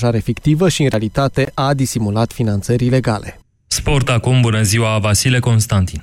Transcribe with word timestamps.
angajare 0.00 0.24
fictivă 0.24 0.68
și 0.68 0.82
în 0.82 0.88
realitate 0.88 1.50
a 1.54 1.74
disimulat 1.74 2.32
finanțări 2.32 2.84
ilegale. 2.84 3.38
Sport 3.66 4.08
acum, 4.08 4.40
bună 4.40 4.62
ziua, 4.62 4.98
Vasile 4.98 5.38
Constantin. 5.38 6.00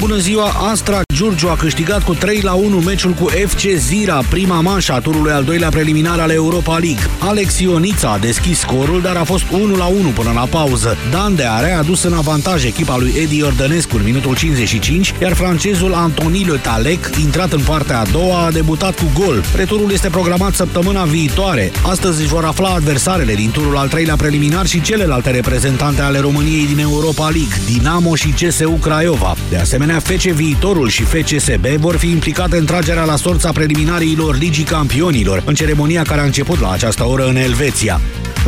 Bună 0.00 0.16
ziua! 0.16 0.48
Astra 0.70 1.00
Giurgiu 1.14 1.48
a 1.48 1.56
câștigat 1.56 2.04
cu 2.04 2.14
3 2.14 2.40
la 2.40 2.52
1 2.52 2.76
meciul 2.76 3.12
cu 3.12 3.26
FC 3.26 3.60
Zira, 3.76 4.22
prima 4.30 4.60
manșă 4.60 4.92
a 4.92 5.00
turului 5.00 5.32
al 5.32 5.44
doilea 5.44 5.68
preliminar 5.68 6.18
al 6.18 6.30
Europa 6.30 6.78
League. 6.78 7.10
Alex 7.18 7.58
Ionița 7.58 8.12
a 8.12 8.18
deschis 8.18 8.58
scorul, 8.58 9.00
dar 9.02 9.16
a 9.16 9.24
fost 9.24 9.44
1 9.50 9.76
la 9.76 9.84
1 9.84 10.08
până 10.08 10.32
la 10.34 10.40
pauză. 10.40 10.96
Dan 11.10 11.34
de 11.34 11.44
Are 11.44 11.72
a 11.72 11.82
dus 11.82 12.02
în 12.02 12.12
avantaj 12.12 12.64
echipa 12.64 12.96
lui 12.96 13.14
Edi 13.22 13.42
Ordănescu 13.42 13.96
în 13.96 14.02
minutul 14.02 14.36
55, 14.36 15.14
iar 15.22 15.32
francezul 15.32 15.94
Antoni 15.94 16.44
Le 16.44 16.56
Talec, 16.56 17.10
intrat 17.20 17.52
în 17.52 17.60
partea 17.60 18.00
a 18.00 18.04
doua, 18.12 18.44
a 18.44 18.50
debutat 18.50 18.94
cu 18.94 19.10
gol. 19.24 19.44
Returul 19.54 19.92
este 19.92 20.08
programat 20.08 20.54
săptămâna 20.54 21.04
viitoare. 21.04 21.72
Astăzi 21.86 22.20
își 22.20 22.30
vor 22.30 22.44
afla 22.44 22.68
adversarele 22.68 23.34
din 23.34 23.50
turul 23.50 23.76
al 23.76 23.88
treilea 23.88 24.16
preliminar 24.16 24.66
și 24.66 24.80
celelalte 24.80 25.30
reprezentante 25.30 26.02
ale 26.02 26.18
României 26.18 26.66
din 26.66 26.78
Europa 26.78 27.28
League, 27.28 27.60
Dinamo 27.72 28.14
și 28.14 28.28
CSU 28.28 28.70
Craiova. 28.70 29.34
De 29.50 29.56
asemenea, 29.56 29.84
FC 29.88 30.10
Viitorul 30.10 30.88
și 30.88 31.02
FCSB 31.02 31.66
vor 31.66 31.96
fi 31.96 32.10
implicate 32.10 32.56
în 32.56 32.64
tragerea 32.64 33.04
la 33.04 33.16
sorța 33.16 33.52
preliminariilor 33.52 34.38
Ligii 34.38 34.64
Campionilor, 34.64 35.42
în 35.46 35.54
ceremonia 35.54 36.02
care 36.02 36.20
a 36.20 36.24
început 36.24 36.60
la 36.60 36.70
această 36.70 37.04
oră 37.04 37.26
în 37.26 37.36
Elveția. 37.36 38.00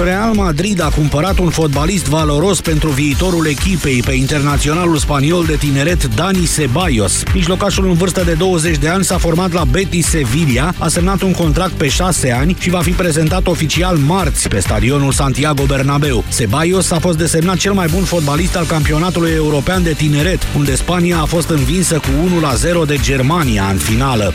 Real 0.04 0.32
Madrid 0.34 0.80
a 0.80 0.88
cumpărat 0.88 1.38
un 1.38 1.50
fotbalist 1.50 2.06
valoros 2.08 2.60
pentru 2.60 2.88
viitorul 2.88 3.46
echipei 3.46 4.02
pe 4.02 4.12
internaționalul 4.12 4.96
spaniol 4.96 5.44
de 5.44 5.56
tineret 5.56 6.14
Dani 6.14 6.48
Ceballos. 6.56 7.22
Mijlocașul 7.34 7.88
în 7.88 7.92
vârstă 7.92 8.22
de 8.24 8.32
20 8.32 8.76
de 8.76 8.88
ani 8.88 9.04
s-a 9.04 9.18
format 9.18 9.52
la 9.52 9.64
Betis 9.64 10.06
Sevilla, 10.06 10.72
a 10.78 10.88
semnat 10.88 11.22
un 11.22 11.32
contract 11.32 11.72
pe 11.72 11.88
6 11.88 12.32
ani 12.32 12.56
și 12.58 12.70
va 12.70 12.80
fi 12.80 12.90
prezentat 12.90 13.46
oficial 13.46 13.96
marți 13.96 14.48
pe 14.48 14.60
stadionul 14.60 15.12
Santiago 15.12 15.64
Bernabeu. 15.64 16.24
Ceballos 16.36 16.90
a 16.90 16.98
fost 16.98 17.18
desemnat 17.18 17.56
cel 17.56 17.72
mai 17.72 17.86
bun 17.92 18.04
fotbalist 18.04 18.56
al 18.56 18.66
campionatului 18.66 19.30
european 19.30 19.82
de 19.82 19.92
tineret, 19.92 20.46
unde 20.56 20.74
Spania 20.74 21.18
a 21.18 21.24
fost 21.28 21.48
învinsă 21.48 21.98
cu 21.98 22.08
1-0 22.82 22.86
de 22.86 22.98
Germania 23.02 23.68
în 23.70 23.76
finală. 23.76 24.32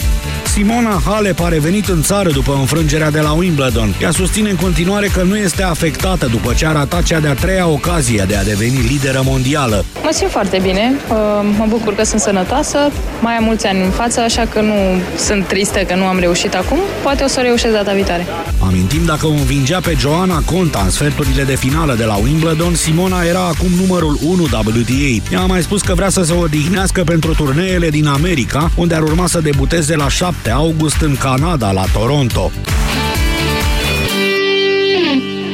Simona 0.53 1.01
Halep 1.05 1.39
a 1.39 1.47
revenit 1.47 1.87
în 1.87 2.01
țară 2.01 2.31
după 2.31 2.55
înfrângerea 2.59 3.11
de 3.11 3.19
la 3.19 3.31
Wimbledon. 3.31 3.93
Ea 4.01 4.11
susține 4.11 4.49
în 4.49 4.55
continuare 4.55 5.07
că 5.07 5.21
nu 5.21 5.37
este 5.37 5.63
afectată 5.63 6.25
după 6.25 6.53
ce 6.53 6.65
a 6.65 6.71
ratat 6.71 7.03
cea 7.03 7.19
de-a 7.19 7.33
treia 7.33 7.67
ocazie 7.67 8.25
de 8.27 8.35
a 8.35 8.43
deveni 8.43 8.77
lideră 8.87 9.21
mondială. 9.23 9.85
Mă 10.03 10.09
simt 10.13 10.31
foarte 10.31 10.59
bine, 10.61 10.93
uh, 11.09 11.15
mă 11.57 11.65
bucur 11.69 11.95
că 11.95 12.03
sunt 12.03 12.21
sănătoasă, 12.21 12.77
mai 13.21 13.33
am 13.33 13.43
mulți 13.43 13.65
ani 13.65 13.83
în 13.83 13.89
față, 13.89 14.19
așa 14.19 14.45
că 14.45 14.61
nu 14.61 14.73
sunt 15.17 15.47
tristă 15.47 15.79
că 15.79 15.95
nu 15.95 16.05
am 16.05 16.19
reușit 16.19 16.55
acum, 16.55 16.77
poate 17.03 17.23
o 17.23 17.27
să 17.27 17.39
reușesc 17.39 17.73
data 17.73 17.93
viitoare. 17.93 18.25
Amintim 18.59 19.05
dacă 19.05 19.25
o 19.25 19.29
învingea 19.29 19.79
pe 19.79 19.95
Joana 19.99 20.41
Conta 20.45 20.81
în 20.83 20.89
sferturile 20.89 21.43
de 21.43 21.55
finală 21.55 21.95
de 21.95 22.03
la 22.03 22.15
Wimbledon, 22.15 22.75
Simona 22.75 23.21
era 23.23 23.45
acum 23.45 23.69
numărul 23.81 24.17
1 24.25 24.43
WTA. 24.43 25.31
Ea 25.31 25.39
a 25.39 25.45
mai 25.45 25.61
spus 25.61 25.81
că 25.81 25.93
vrea 25.93 26.09
să 26.09 26.23
se 26.23 26.33
odihnească 26.33 26.81
pentru 26.91 27.33
turneele 27.33 27.89
din 27.89 28.07
America, 28.07 28.71
unde 28.75 28.95
ar 28.95 29.01
urma 29.01 29.27
să 29.27 29.39
debuteze 29.39 29.95
la 29.95 30.09
7 30.09 30.49
august 30.49 31.01
în 31.01 31.15
Canada, 31.15 31.71
la 31.71 31.85
Toronto. 31.93 32.51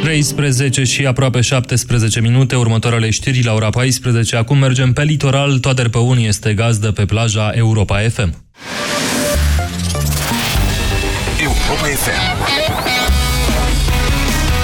13 0.04 0.84
și 0.84 1.06
aproape 1.06 1.42
17 1.42 2.22
minute, 2.22 2.56
următoarele 2.56 3.10
știri 3.10 3.44
la 3.44 3.54
ora 3.54 3.70
14. 3.70 4.36
Acum 4.36 4.58
mergem 4.58 4.94
pe 4.94 5.04
litoral, 5.04 5.58
Toader 5.58 5.90
Păun 5.90 6.18
este 6.18 6.54
gazdă 6.54 6.92
pe 6.92 7.06
plaja 7.06 7.52
Europa 7.54 7.98
FM. 7.98 8.46
Europa 11.42 11.88
FM 11.96 12.38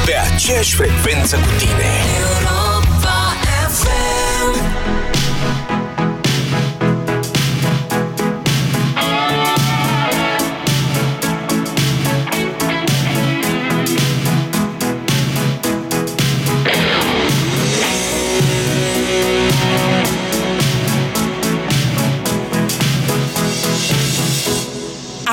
Pe 0.05 0.13
aceeași 0.33 0.75
frecvență 0.75 1.36
cu 1.36 1.49
tine 1.58 2.45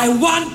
I 0.03 0.09
want 0.09 0.52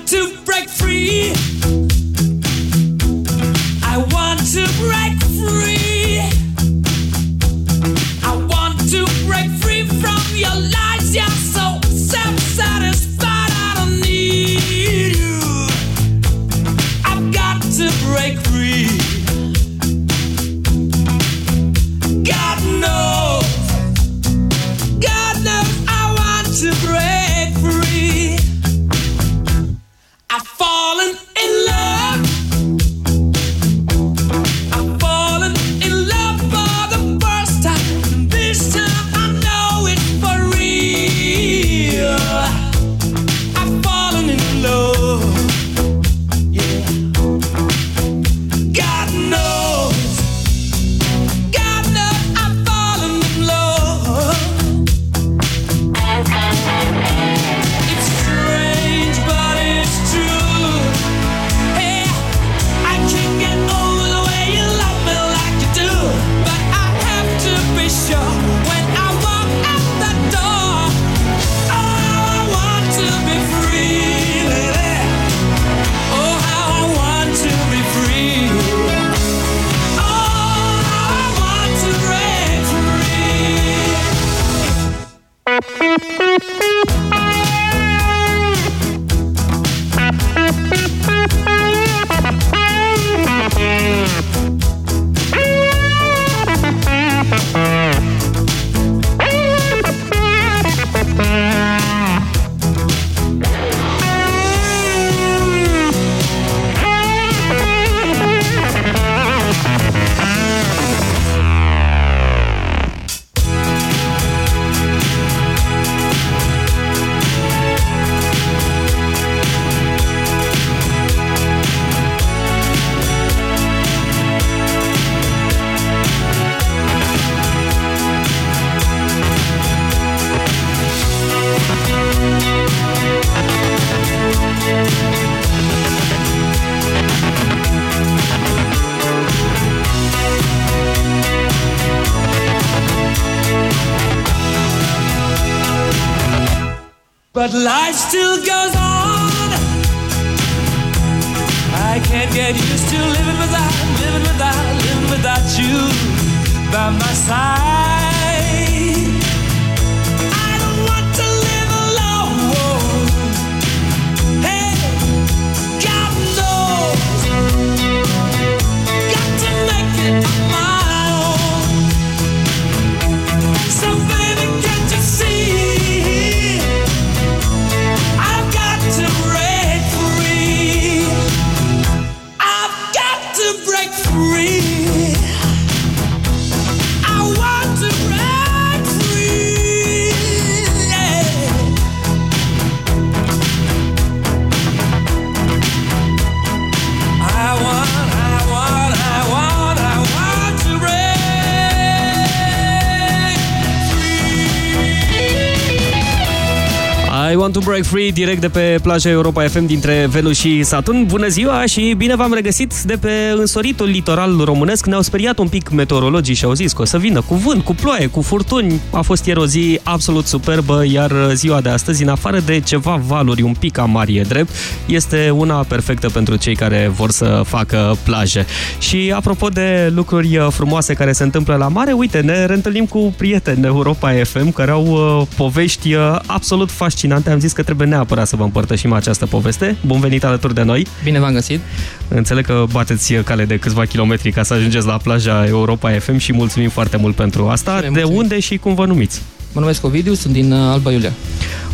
to 207.58 207.64
break 207.64 207.84
free 207.84 208.10
direct 208.10 208.40
de 208.40 208.48
pe 208.48 208.78
plaja 208.82 209.08
Europa 209.10 209.48
FM 209.48 209.66
dintre 209.66 210.06
Venus 210.10 210.38
și 210.38 210.62
Saturn. 210.62 211.06
Bună 211.06 211.28
ziua 211.28 211.66
și 211.66 211.94
bine 211.96 212.16
v-am 212.16 212.32
regăsit 212.32 212.82
de 212.82 212.96
pe 213.00 213.10
însoritul 213.36 213.86
litoral 213.86 214.40
românesc. 214.44 214.86
Ne-au 214.86 215.00
speriat 215.00 215.38
un 215.38 215.48
pic 215.48 215.70
meteorologii 215.70 216.34
și 216.34 216.44
au 216.44 216.52
zis 216.52 216.72
că 216.72 216.82
o 216.82 216.84
să 216.84 216.98
vină 216.98 217.20
cu 217.20 217.34
vânt, 217.34 217.64
cu 217.64 217.74
ploaie, 217.74 218.06
cu 218.06 218.22
furtuni. 218.22 218.80
A 218.90 219.00
fost 219.00 219.26
ieri 219.26 219.38
o 219.38 219.46
zi 219.46 219.80
absolut 219.82 220.26
superbă, 220.26 220.84
iar 220.90 221.12
ziua 221.34 221.60
de 221.60 221.68
astăzi, 221.68 222.02
în 222.02 222.08
afară 222.08 222.40
de 222.40 222.60
ceva 222.60 223.00
valuri 223.06 223.42
un 223.42 223.54
pic 223.58 223.78
amari 223.78 224.16
e 224.16 224.22
drept, 224.22 224.50
este 224.86 225.30
una 225.30 225.54
perfectă 225.54 226.08
pentru 226.08 226.36
cei 226.36 226.54
care 226.54 226.90
vor 226.94 227.10
să 227.10 227.42
facă 227.46 227.96
plaje. 228.04 228.46
Și 228.78 229.12
apropo 229.14 229.48
de 229.48 229.92
lucruri 229.94 230.46
frumoase 230.50 230.94
care 230.94 231.12
se 231.12 231.22
întâmplă 231.22 231.56
la 231.56 231.68
mare, 231.68 231.92
uite, 231.92 232.20
ne 232.20 232.46
reîntâlnim 232.46 232.86
cu 232.86 233.14
prieteni 233.16 233.64
Europa 233.64 234.12
FM 234.22 234.52
care 234.52 234.70
au 234.70 234.86
uh, 234.86 235.26
povești 235.36 235.94
uh, 235.94 236.18
absolut 236.26 236.70
fascinante. 236.70 237.30
Am 237.30 237.38
zis 237.38 237.47
că 237.54 237.62
trebuie 237.62 237.88
neapărat 237.88 238.26
să 238.28 238.36
vă 238.36 238.42
împărtășim 238.42 238.92
această 238.92 239.26
poveste. 239.26 239.76
Bun 239.86 240.00
venit 240.00 240.24
alături 240.24 240.54
de 240.54 240.62
noi! 240.62 240.86
Bine 241.04 241.18
v-am 241.18 241.32
găsit! 241.32 241.60
Înțeleg 242.08 242.44
că 242.46 242.64
bateți 242.72 243.12
cale 243.14 243.44
de 243.44 243.56
câțiva 243.58 243.84
kilometri 243.84 244.32
ca 244.32 244.42
să 244.42 244.54
ajungeți 244.54 244.86
la 244.86 244.96
plaja 244.96 245.46
Europa 245.46 245.90
FM 245.98 246.16
și 246.16 246.32
mulțumim 246.32 246.68
foarte 246.68 246.96
mult 246.96 247.14
pentru 247.14 247.48
asta. 247.48 247.74
Și 247.76 247.80
De 247.80 247.86
noi 247.86 247.94
mulțumim. 247.94 248.20
unde 248.20 248.40
și 248.40 248.56
cum 248.56 248.74
vă 248.74 248.86
numiți? 248.86 249.22
Mă 249.52 249.60
numesc 249.60 249.84
Ovidiu, 249.84 250.14
sunt 250.14 250.32
din 250.32 250.52
uh, 250.52 250.70
Alba 250.72 250.92
Iulia. 250.92 251.12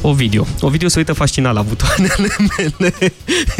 Ovidiu. 0.00 0.46
Ovidiu 0.60 0.88
se 0.88 0.98
uită 0.98 1.12
fascinat 1.12 1.54
la 1.54 1.62
butoanele 1.62 2.28
mele 2.58 3.12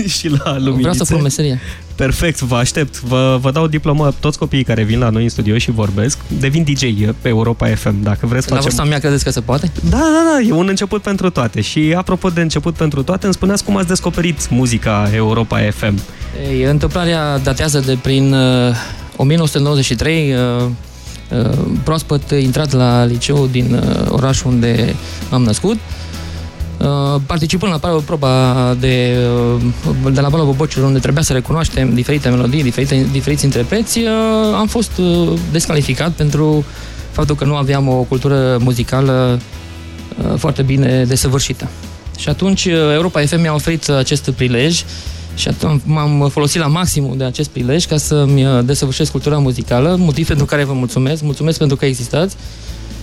și 0.08 0.28
la 0.28 0.50
luminițe. 0.52 0.78
Vreau 0.78 0.94
să 0.94 1.05
pun 1.05 1.22
meserie. 1.22 1.60
Perfect, 1.96 2.41
vă 2.41 2.56
aștept. 2.56 3.00
Vă, 3.00 3.38
vă 3.41 3.50
dau 3.50 3.67
diplomă 3.67 4.14
toți 4.20 4.38
copiii 4.38 4.64
care 4.64 4.82
vin 4.82 4.99
la 4.99 5.08
noi 5.08 5.23
în 5.23 5.29
studio 5.29 5.58
și 5.58 5.70
vorbesc. 5.70 6.19
Devin 6.38 6.62
DJ 6.62 6.82
pe 7.20 7.29
Europa 7.29 7.67
FM, 7.67 8.02
dacă 8.02 8.26
vreți 8.26 8.50
La 8.50 8.55
facem... 8.56 8.70
vârsta 8.70 8.85
mea 8.85 8.99
credeți 8.99 9.25
că 9.25 9.31
se 9.31 9.41
poate? 9.41 9.73
Da, 9.91 9.96
da, 9.96 10.23
da, 10.32 10.46
e 10.49 10.52
un 10.52 10.69
început 10.69 11.02
pentru 11.02 11.31
toate. 11.31 11.61
Și 11.61 11.94
apropo 11.96 12.29
de 12.29 12.41
început 12.41 12.75
pentru 12.75 13.02
toate, 13.02 13.25
îmi 13.25 13.35
spuneați 13.35 13.64
cum 13.64 13.76
ați 13.76 13.87
descoperit 13.87 14.50
muzica 14.50 15.11
Europa 15.14 15.58
FM. 15.70 16.00
Ei, 16.50 16.62
întâmplarea 16.62 17.38
datează 17.38 17.81
de 17.81 17.99
prin 18.02 18.32
uh, 18.32 18.75
1993, 19.17 20.32
uh, 20.32 20.38
uh, 21.31 21.58
proaspăt 21.82 22.31
intrat 22.31 22.73
la 22.73 23.05
liceu 23.05 23.46
din 23.46 23.75
uh, 23.75 24.06
orașul 24.08 24.50
unde 24.50 24.94
am 25.31 25.43
născut. 25.43 25.75
Uh, 25.75 26.03
participând 27.26 27.72
la 27.72 27.78
pro- 27.78 28.02
proba 28.04 28.74
de, 28.80 29.16
uh, 30.04 30.12
de 30.12 30.20
la 30.20 30.28
Bală 30.28 30.44
Bobocilor, 30.44 30.86
unde 30.86 30.98
trebuia 30.98 31.22
să 31.22 31.32
recunoaștem 31.32 31.94
diferite 31.94 32.28
melodii, 32.28 32.62
diferite, 32.62 33.06
diferiți 33.12 33.44
interpreți, 33.44 33.98
uh, 33.98 34.08
am 34.54 34.66
fost 34.66 34.90
uh, 34.98 35.32
descalificat 35.52 36.10
pentru 36.10 36.64
faptul 37.10 37.34
că 37.34 37.44
nu 37.44 37.54
aveam 37.54 37.88
o 37.88 38.02
cultură 38.02 38.56
muzicală 38.60 39.40
uh, 40.18 40.38
foarte 40.38 40.62
bine 40.62 41.04
desăvârșită. 41.04 41.68
Și 42.18 42.28
atunci 42.28 42.64
uh, 42.64 42.72
Europa 42.92 43.20
FM 43.20 43.40
mi-a 43.40 43.54
oferit 43.54 43.88
acest 43.88 44.30
prilej 44.30 44.84
și 45.34 45.48
atunci 45.48 45.82
m-am 45.84 46.28
folosit 46.32 46.60
la 46.60 46.66
maximum 46.66 47.16
de 47.16 47.24
acest 47.24 47.48
prilej 47.48 47.84
ca 47.84 47.96
să-mi 47.96 48.46
uh, 48.46 48.64
desăvârșesc 48.64 49.10
cultura 49.10 49.38
muzicală, 49.38 49.96
motiv 49.98 50.26
pentru 50.26 50.44
care 50.44 50.64
vă 50.64 50.72
mulțumesc, 50.72 51.22
mulțumesc 51.22 51.58
pentru 51.58 51.76
că 51.76 51.84
existați 51.84 52.36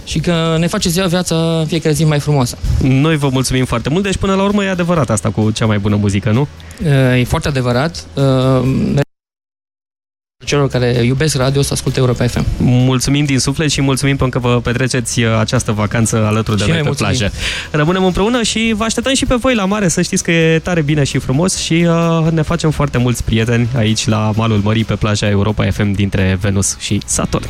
și 0.04 0.20
că 0.20 0.56
ne 0.60 0.68
faceți 0.68 0.94
ziua 0.94 1.08
viața 1.08 1.36
în 1.60 1.66
fiecare 1.66 1.94
zi 1.94 2.04
mai 2.06 2.20
frumoasă. 2.20 2.58
Noi 2.82 3.18
vă 3.18 3.30
mulțumim 3.32 3.66
foarte 3.66 3.90
mult, 3.90 4.04
deci 4.04 4.18
până 4.18 4.34
la 4.36 4.44
urmă 4.44 4.64
e 4.64 4.70
adevărat 4.70 5.10
asta 5.10 5.30
cu 5.30 5.52
cea 5.52 5.66
mai 5.66 5.80
bună 5.80 5.96
muzică, 5.96 6.32
nu? 6.32 6.48
Uh, 6.86 7.20
E 7.20 7.24
foarte 7.24 7.48
adevărat. 7.48 8.06
Uh, 8.14 9.00
Celor 10.46 10.68
care 10.70 10.88
iubesc 11.04 11.36
radio 11.36 11.62
să 11.62 11.74
asculte 11.74 12.00
Europa 12.00 12.26
FM. 12.28 12.46
Mulțumim 12.60 13.26
din 13.26 13.40
suflet 13.40 13.72
și 13.72 13.82
mulțumim 13.82 14.16
pentru 14.16 14.40
că 14.40 14.48
vă 14.48 14.60
petreceți 14.62 15.22
uh, 15.24 15.38
această 15.40 15.72
vacanță 15.72 16.26
alături 16.26 16.58
de 16.58 16.64
Și 16.64 16.70
noi 16.70 16.82
noi 16.82 16.90
pe 16.92 17.04
mulțumim. 17.04 17.18
plajă. 17.18 17.34
Rămânem 17.72 18.04
împreună 18.06 18.42
și 18.42 18.74
vă 18.78 18.84
așteptăm 18.84 19.14
și 19.14 19.26
pe 19.26 19.36
voi 19.36 19.56
la 19.56 19.66
mare, 19.66 19.88
să 19.88 20.02
știți 20.02 20.24
că 20.24 20.32
e 20.32 20.60
tare 20.60 20.82
bine 20.82 21.04
și 21.04 21.18
frumos 21.18 21.58
și 21.58 21.74
uh, 21.88 22.32
ne 22.32 22.42
facem 22.42 22.72
foarte 22.72 22.98
mulți 22.98 23.24
prieteni 23.24 23.68
aici 23.76 24.08
la 24.08 24.32
malul 24.36 24.60
mării 24.64 24.84
pe 24.84 24.94
plaja 24.96 25.30
Europa 25.30 25.72
FM 25.72 25.92
dintre 25.92 26.38
Venus 26.42 26.76
și 26.80 27.02
Saturn. 27.06 27.46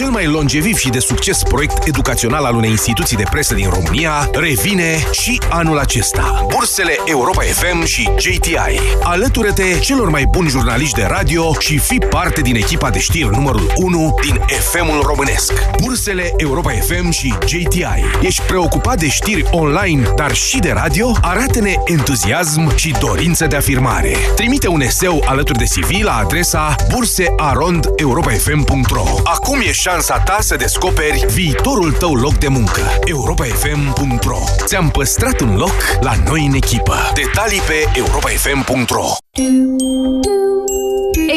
Cel 0.00 0.10
mai 0.10 0.26
longeviv 0.26 0.76
și 0.76 0.88
de 0.88 0.98
succes 0.98 1.42
proiect 1.42 1.86
educațional 1.86 2.44
al 2.44 2.54
unei 2.54 2.70
instituții 2.70 3.16
de 3.16 3.22
presă 3.30 3.54
din 3.54 3.68
România 3.68 4.30
revine 4.32 5.04
și 5.10 5.40
anul 5.50 5.78
acesta. 5.78 6.46
Bursele 6.48 6.96
Europa 7.04 7.42
FM 7.42 7.84
și 7.84 8.10
JTI. 8.18 8.80
Alătură-te 9.02 9.78
celor 9.78 10.10
mai 10.10 10.24
buni 10.24 10.48
jurnaliști 10.48 10.94
de 10.94 11.06
radio 11.08 11.54
și 11.58 11.78
fi 11.78 11.98
parte 11.98 12.40
din 12.40 12.54
echipa 12.54 12.90
de 12.90 12.98
știri 12.98 13.30
numărul 13.30 13.72
1 13.76 14.14
din 14.22 14.40
FM-ul 14.48 15.02
românesc. 15.06 15.52
Bursele 15.82 16.32
Europa 16.36 16.70
FM 16.70 17.10
și 17.10 17.34
JTI. 17.46 18.04
Ești 18.22 18.42
preocupat 18.42 18.98
de 18.98 19.08
știri 19.08 19.46
online, 19.50 20.12
dar 20.16 20.34
și 20.34 20.58
de 20.58 20.72
radio? 20.72 21.12
Arată-ne 21.20 21.74
entuziasm 21.84 22.76
și 22.76 22.94
dorință 23.00 23.46
de 23.46 23.56
afirmare. 23.56 24.16
Trimite 24.36 24.68
un 24.68 24.80
eseu 24.80 25.22
alături 25.26 25.58
de 25.58 25.64
CV 25.64 26.02
la 26.02 26.16
adresa 26.16 26.74
bursearondeuropafm.ro 26.92 29.04
Acum 29.24 29.60
e 29.66 29.72
șansa 29.90 30.18
ta 30.18 30.38
să 30.40 30.56
descoperi 30.56 31.24
viitorul 31.26 31.92
tău 31.92 32.14
loc 32.14 32.34
de 32.34 32.48
muncă. 32.48 32.80
europafm.ro 33.04 34.38
Ți-am 34.64 34.90
păstrat 34.90 35.40
un 35.40 35.56
loc 35.56 35.74
la 36.00 36.12
noi 36.24 36.46
în 36.46 36.54
echipă. 36.54 36.96
Detalii 37.14 37.60
pe 37.60 37.98
europafm.ro 37.98 39.06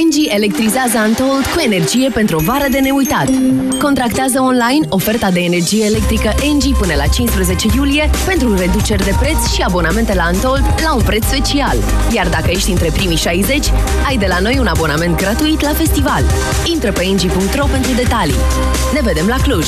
Engie 0.02 0.34
electrizează 0.34 0.98
Antold 0.98 1.46
cu 1.46 1.60
energie 1.60 2.10
pentru 2.10 2.36
o 2.36 2.40
vară 2.40 2.66
de 2.72 2.80
neuitat. 2.80 3.30
Contractează 3.82 4.42
online 4.42 4.86
oferta 4.90 5.32
de 5.32 5.40
energie 5.40 5.86
electrică 5.86 6.34
Engie 6.50 6.76
până 6.80 6.94
la 6.96 7.08
15 7.08 7.68
iulie 7.76 8.10
pentru 8.26 8.56
reduceri 8.56 9.04
de 9.04 9.16
preț 9.20 9.54
și 9.54 9.62
abonamente 9.62 10.14
la 10.14 10.24
Antold 10.24 10.64
la 10.84 10.94
un 10.94 11.02
preț 11.02 11.24
special. 11.24 11.78
Iar 12.12 12.30
dacă 12.30 12.50
ești 12.50 12.72
între 12.72 12.90
primii 12.94 13.18
60, 13.18 13.72
ai 14.08 14.18
de 14.18 14.26
la 14.28 14.40
noi 14.40 14.58
un 14.60 14.68
abonament 14.68 15.18
gratuit 15.18 15.62
la 15.62 15.74
festival. 15.74 16.24
Intră 16.74 16.92
pe 16.92 17.04
engie.ro 17.04 17.66
pentru 17.66 17.92
detalii. 17.94 18.40
Ne 18.94 19.00
vedem 19.04 19.28
la 19.28 19.38
Cluj! 19.42 19.68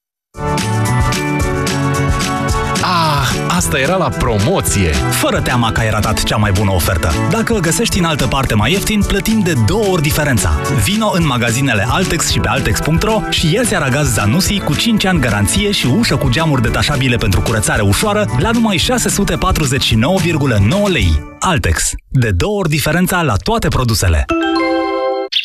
Ah, 2.83 3.29
asta 3.47 3.61
Asta 3.71 3.79
era 3.79 3.95
la 3.95 4.09
promoție. 4.09 4.89
Fără 4.91 5.41
teama 5.41 5.71
că 5.71 5.79
ai 5.79 5.89
ratat 5.89 6.23
cea 6.23 6.35
mai 6.35 6.51
bună 6.51 6.71
ofertă. 6.71 7.11
Dacă 7.29 7.53
găsești 7.53 7.99
în 7.99 8.05
altă 8.05 8.27
parte 8.27 8.53
mai 8.53 8.71
ieftin, 8.71 9.03
plătim 9.03 9.39
de 9.39 9.53
două 9.67 9.85
ori 9.85 10.01
diferența. 10.01 10.59
Vino 10.83 11.11
în 11.13 11.25
magazinele 11.25 11.85
Altex 11.89 12.29
și 12.29 12.39
pe 12.39 12.47
Altex.ro 12.47 13.21
și 13.29 13.53
ia 13.53 13.61
aragaz 13.73 14.13
Zanussi 14.13 14.59
cu 14.59 14.75
5 14.75 15.05
ani 15.05 15.19
garanție 15.19 15.71
și 15.71 15.85
ușă 15.85 16.15
cu 16.15 16.29
geamuri 16.29 16.61
detașabile 16.61 17.15
pentru 17.15 17.41
curățare 17.41 17.81
ușoară 17.81 18.25
la 18.39 18.51
numai 18.51 18.77
649,9 18.77 18.83
lei. 20.91 21.23
Altex. 21.39 21.91
De 22.07 22.31
două 22.31 22.57
ori 22.57 22.69
diferența 22.69 23.21
la 23.21 23.35
toate 23.35 23.67
produsele. 23.67 24.25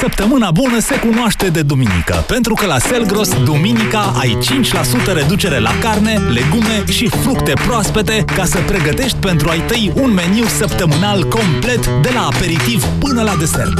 Săptămâna 0.00 0.50
bună 0.50 0.78
se 0.78 0.98
cunoaște 0.98 1.48
de 1.48 1.62
duminică, 1.62 2.24
pentru 2.26 2.54
că 2.54 2.66
la 2.66 2.78
Selgros, 2.78 3.42
duminica, 3.44 4.12
ai 4.18 4.38
5% 5.10 5.12
reducere 5.12 5.58
la 5.58 5.70
carne, 5.80 6.12
legume 6.12 6.84
și 6.90 7.08
fructe 7.08 7.52
proaspete 7.66 8.24
ca 8.36 8.44
să 8.44 8.58
pregătești 8.66 9.16
pentru 9.16 9.48
ai 9.48 9.60
tăi 9.66 9.92
un 9.94 10.12
meniu 10.12 10.44
săptămânal 10.44 11.28
complet 11.28 11.86
de 11.86 12.10
la 12.14 12.26
aperitiv 12.26 12.84
până 12.84 13.22
la 13.22 13.36
desert. 13.36 13.78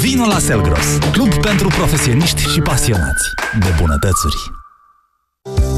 Vino 0.00 0.26
la 0.26 0.38
Selgros, 0.38 0.98
club 1.12 1.34
pentru 1.34 1.68
profesioniști 1.68 2.42
și 2.52 2.60
pasionați 2.60 3.24
de 3.58 3.74
bunătățuri. 3.80 4.36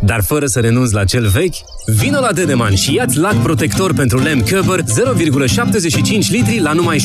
Dar 0.00 0.22
fără 0.22 0.46
să 0.46 0.60
renunți 0.60 0.94
la 0.94 1.04
cel 1.04 1.26
vechi? 1.26 1.54
Vino 1.86 2.20
la 2.20 2.32
Dedeman 2.32 2.74
și 2.74 2.94
ia-ți 2.94 3.18
lac 3.18 3.42
protector 3.42 3.92
pentru 3.92 4.18
lemn 4.18 4.42
Köber 4.42 4.80
0,75 4.80 6.28
litri 6.28 6.60
la 6.60 6.72
numai 6.72 6.96
17,99 6.98 7.04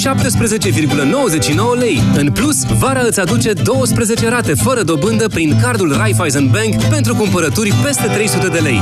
lei. 1.80 2.02
În 2.16 2.32
plus, 2.32 2.66
vara 2.66 3.02
îți 3.06 3.20
aduce 3.20 3.54
12 3.54 4.30
rate 4.30 4.54
fără 4.54 4.84
dobândă 4.84 5.28
prin 5.28 5.60
cardul 5.62 5.94
Raiffeisen 5.98 6.48
Bank 6.48 6.84
pentru 6.84 7.16
cumpărături 7.16 7.74
peste 7.84 8.08
300 8.08 8.48
de 8.48 8.60
lei. 8.60 8.80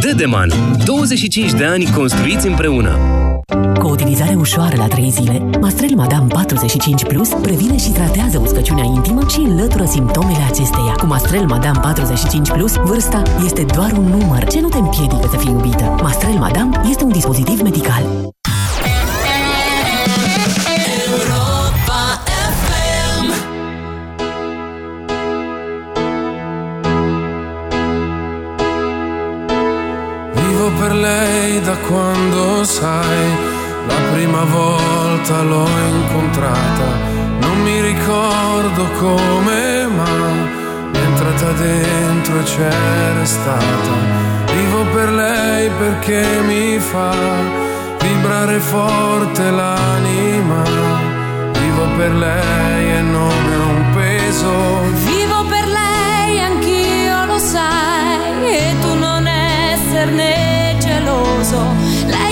Dedeman. 0.00 0.52
25 0.84 1.52
de 1.52 1.64
ani 1.64 1.90
construiți 1.90 2.46
împreună. 2.46 2.98
Cu 3.78 3.86
o 3.86 3.90
utilizare 3.90 4.34
ușoară 4.34 4.76
la 4.76 4.86
3 4.86 5.10
zile, 5.10 5.50
Mastrel 5.60 5.94
Madame 5.94 6.26
45 6.26 7.04
Plus 7.04 7.28
previne 7.28 7.76
și 7.76 7.90
tratează 7.90 8.38
uscăciunea 8.38 8.84
intimă 8.84 9.20
și 9.28 9.40
înlătură 9.40 9.84
simptomele 9.84 10.42
acesteia. 10.50 10.92
Cu 10.96 11.06
Mastrel 11.06 11.46
Madame 11.46 11.78
45 11.80 12.50
Plus, 12.50 12.76
vârsta 12.76 13.22
este 13.44 13.64
doar 13.74 13.92
un 13.92 14.04
număr 14.04 14.44
ce 14.44 14.60
nu 14.60 14.68
te 14.68 14.78
împiedică 14.78 15.28
să 15.30 15.36
fii 15.36 15.50
iubită. 15.50 15.94
Mastrel 16.02 16.34
Madame 16.34 16.80
este 16.90 17.04
un 17.04 17.12
dispozitiv 17.12 17.60
medical. 17.60 18.02
Vivo 30.62 30.78
per 30.78 30.94
lei 30.94 31.60
da 31.60 31.76
quando 31.88 32.62
sai, 32.62 33.36
la 33.88 34.00
prima 34.12 34.44
volta 34.44 35.42
l'ho 35.42 35.66
incontrata, 35.88 36.86
non 37.40 37.62
mi 37.62 37.80
ricordo 37.80 38.84
come, 39.00 39.88
ma 39.88 40.04
è 40.92 40.98
entrata 40.98 41.50
dentro 41.50 42.38
e 42.38 42.42
c'è 42.44 42.72
restata. 43.18 43.92
Vivo 44.54 44.84
per 44.94 45.10
lei 45.10 45.68
perché 45.80 46.24
mi 46.46 46.78
fa 46.78 47.12
vibrare 47.98 48.60
forte 48.60 49.50
l'anima, 49.50 50.62
vivo 51.58 51.86
per 51.96 52.14
lei 52.14 52.98
e 52.98 53.00
non 53.00 53.52
è 53.52 53.56
un 53.56 53.84
peso. 53.94 54.52
Vivo 55.10 55.44
per 55.46 55.66
lei, 55.66 56.40
anch'io 56.40 57.24
lo 57.24 57.38
sai, 57.38 58.46
e 58.46 58.74
tu 58.80 58.94
non 58.94 59.26
esserne 59.26 60.41
geloso. 61.42 61.58
Lei 62.08 62.31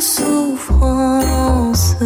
souffrances. 0.00 1.96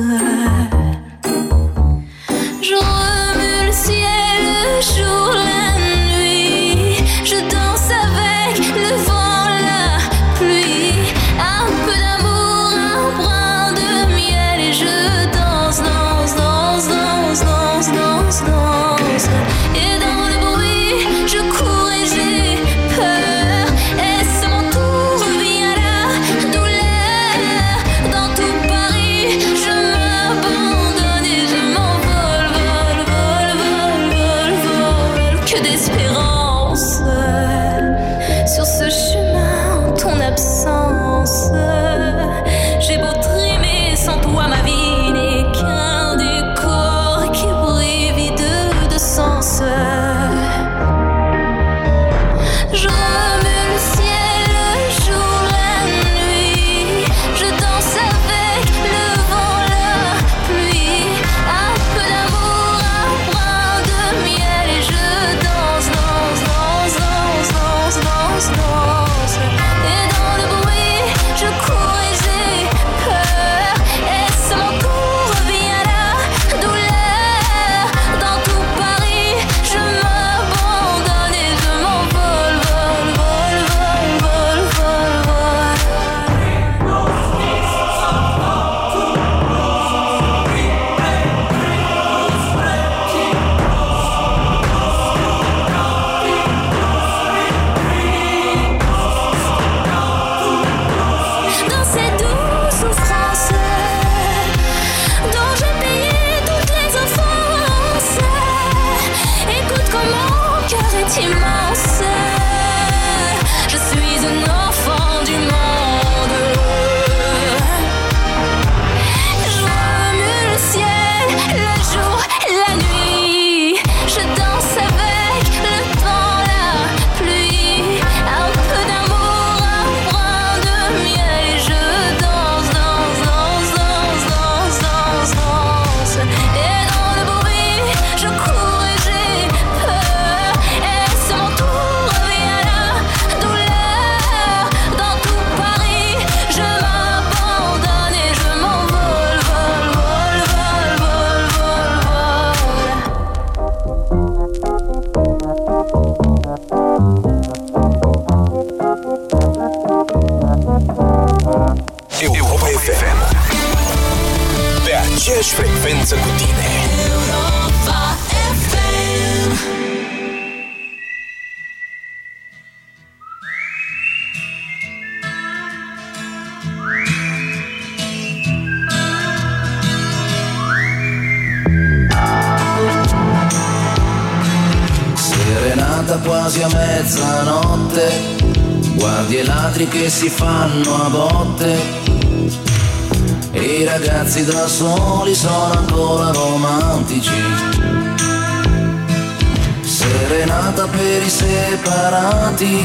Separati 202.61 202.85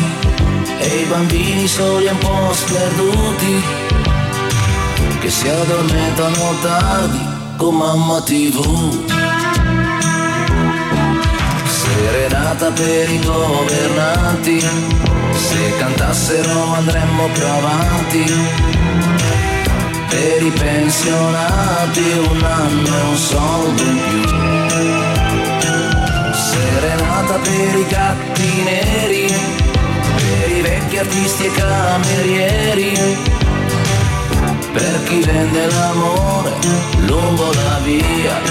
e 0.80 0.88
i 1.02 1.06
bambini 1.06 1.68
soli 1.68 2.08
un 2.08 2.18
po' 2.18 2.54
sperduti 2.54 3.64
che 5.20 5.30
si 5.30 5.48
addormentano 5.50 6.56
tardi 6.62 7.20
con 7.58 7.76
mamma 7.76 8.22
tv. 8.22 9.14
Serenata 11.68 12.72
per 12.72 13.10
i 13.10 13.20
governanti, 13.20 14.60
se 14.60 15.78
cantassero 15.78 16.74
andremmo 16.74 17.28
più 17.34 17.46
avanti. 17.46 18.24
Per 20.10 20.44
i 20.44 20.52
pensionati 20.52 22.02
un 22.30 22.44
anno 22.44 22.88
e 22.88 23.02
un 23.02 23.18
soldo 23.18 23.82
in 23.84 24.00
più. 24.08 24.84
Serenata 26.34 27.38
per 27.40 27.76
i 27.76 27.86
gatti 27.88 28.64
neri, 28.64 29.65
vecchi 30.96 30.98
artisti 30.98 31.46
e 31.46 31.52
camerieri, 31.52 33.18
per 34.72 35.04
chi 35.04 35.20
vende 35.20 35.68
l'amore 35.68 36.52
lungo 37.06 37.52
la 37.52 37.80
via. 37.84 38.42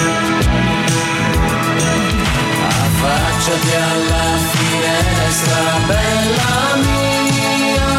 Affacciati 2.66 3.74
alla 3.74 4.38
finestra, 4.52 5.62
bella 5.86 6.76
mia. 6.82 7.92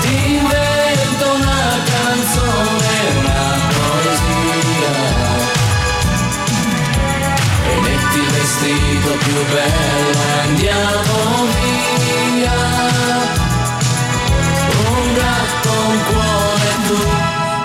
Ti 0.00 0.34
invento 0.36 1.24
una 1.34 1.64
canzone, 1.92 2.92
una 3.18 3.44
poesia. 3.74 4.94
E 7.66 7.80
metti 7.80 8.18
il 8.18 8.30
vestito 8.30 9.10
più 9.18 9.44
bello 9.50 10.18
e 10.18 10.40
andiamo 10.48 11.46
via. 11.60 12.03
Un 14.86 15.14
gatto, 15.14 15.70
un 15.88 15.98
cuore, 16.10 16.70
tu, 16.86 16.98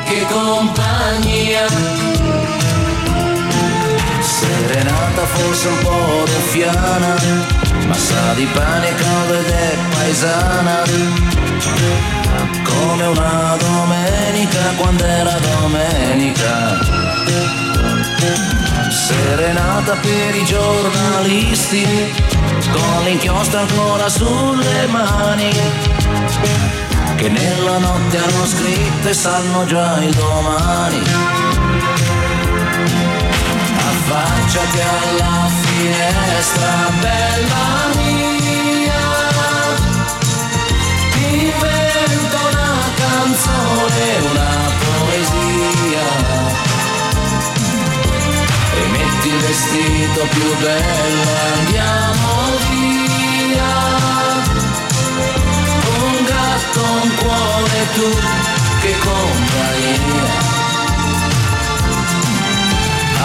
che 0.05 0.25
compagnia. 0.31 1.65
Serenata 4.21 5.25
forse 5.25 5.67
un 5.67 5.77
po' 5.79 6.25
ruffiana, 6.25 7.15
ma 7.87 7.95
sa 7.95 8.33
di 8.35 8.45
pane 8.45 8.95
caldo 8.95 9.33
ed 9.33 9.49
è 9.49 9.77
paesana. 9.91 10.83
Come 12.63 13.05
una 13.05 13.57
domenica 13.57 14.59
quando 14.77 15.03
era 15.03 15.37
domenica. 15.39 16.77
Serenata 18.89 19.95
per 19.95 20.35
i 20.35 20.45
giornalisti, 20.45 21.85
con 22.71 23.03
l'inchiostro 23.03 23.60
ancora 23.60 24.10
sulle 24.10 24.88
mani. 24.88 25.49
Che 27.15 27.29
nella 27.29 27.77
notte 27.77 28.17
hanno 28.17 28.45
scritto 28.45 29.10
e 29.10 29.13
sanno 29.13 29.65
già 29.65 29.97
il 30.03 30.13
domani. 30.13 31.01
Affacciati 33.77 34.79
alla 34.79 35.49
finestra, 35.62 36.91
bella 36.99 37.98
il 49.29 49.37
vestito 49.41 50.21
più 50.29 50.57
bello, 50.57 51.23
andiamo 51.57 52.29
via. 52.69 53.73
Un 55.97 56.25
gatto, 56.25 56.81
un 57.03 57.15
cuore, 57.15 57.79
tu 57.93 58.09
che 58.81 58.97
compagnia. 58.97 60.47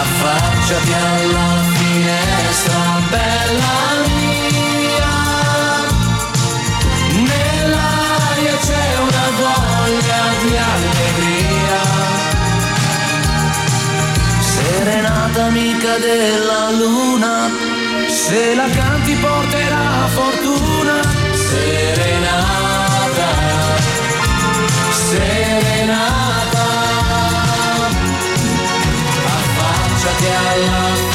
Affacciati 0.03 0.93
alla 0.93 1.49
finestra, 1.73 2.79
bella 3.09 3.77
mia. 4.15 5.13
Nell'aria 7.31 8.57
c'è 8.65 8.87
una 8.99 9.27
voglia 9.39 10.21
di 10.41 10.57
allegria. 10.57 10.94
Serenata 14.77 15.45
amica 15.45 15.97
della 15.99 16.69
luna, 16.71 17.49
se 18.09 18.53
la 18.55 18.67
canti 18.67 19.13
porterà 19.15 20.05
fortuna. 20.09 20.99
Serenata, 21.31 23.27
serenata. 25.07 26.65
Affacciati 29.37 30.25
alla 30.25 31.14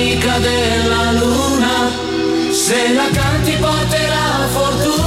amica 0.00 0.38
della 0.38 1.12
luna, 1.12 1.90
se 2.52 2.94
la 2.94 3.08
canti 3.12 3.54
porterà 3.58 4.46
fortuna. 4.48 4.99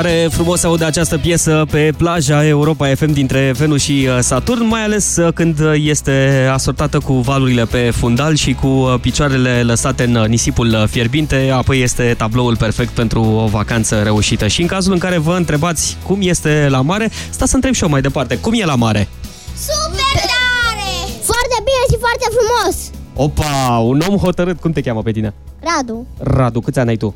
Serenata. 0.00 0.08
Tare 0.08 0.28
frumos 0.30 0.62
aude 0.62 0.84
această 0.84 1.18
piesă 1.18 1.64
pe 1.70 1.92
plaja 1.96 2.46
Europa 2.46 2.94
FM 2.94 3.12
dintre 3.12 3.52
Venus 3.56 3.82
și 3.82 4.08
uh, 4.08 4.18
Saturn, 4.20 4.66
mai 4.66 4.84
ales 4.84 5.16
uh, 5.16 5.32
când 5.32 5.58
este 5.74 6.48
asortată 6.52 6.98
cu 6.98 7.12
valurile 7.12 7.64
pe 7.64 7.90
fundal 7.90 8.34
și 8.34 8.52
cu 8.52 8.66
uh, 8.66 8.94
picioarele 9.00 9.62
lăsate 9.62 10.04
în 10.04 10.24
nisipul 10.28 10.86
fierbinte, 10.90 11.50
apoi 11.52 11.82
este 11.82 12.14
tabloul 12.18 12.56
perfect 12.56 12.92
pentru 12.92 13.22
o 13.22 13.46
vacanță 13.46 14.02
reușită. 14.02 14.46
Și 14.46 14.60
în 14.60 14.66
cazul 14.66 14.92
în 14.92 14.98
care 14.98 15.18
vă 15.18 15.34
întrebați 15.36 15.96
cum 16.06 16.18
este 16.22 16.66
la 16.70 16.80
mare, 16.80 17.10
stați 17.30 17.50
să 17.50 17.56
întreb 17.56 17.74
și 17.74 17.82
eu 17.82 17.88
mai 17.88 18.00
departe, 18.00 18.38
cum 18.38 18.52
e 18.54 18.64
la 18.64 18.74
mare? 18.74 19.08
Super 19.56 20.20
tare! 20.30 20.90
Foarte 21.22 21.56
bine 21.68 21.84
și 21.90 21.98
foarte 21.98 22.26
frumos! 22.36 22.90
Opa, 23.14 23.78
un 23.78 24.02
om 24.08 24.16
hotărât, 24.16 24.60
cum 24.60 24.72
te 24.72 24.80
cheamă 24.80 25.02
pe 25.02 25.12
tine? 25.12 25.34
Radu, 25.60 26.06
Radu, 26.18 26.60
câți 26.60 26.78
ani 26.78 26.88
ai 26.88 26.96
tu? 26.96 27.14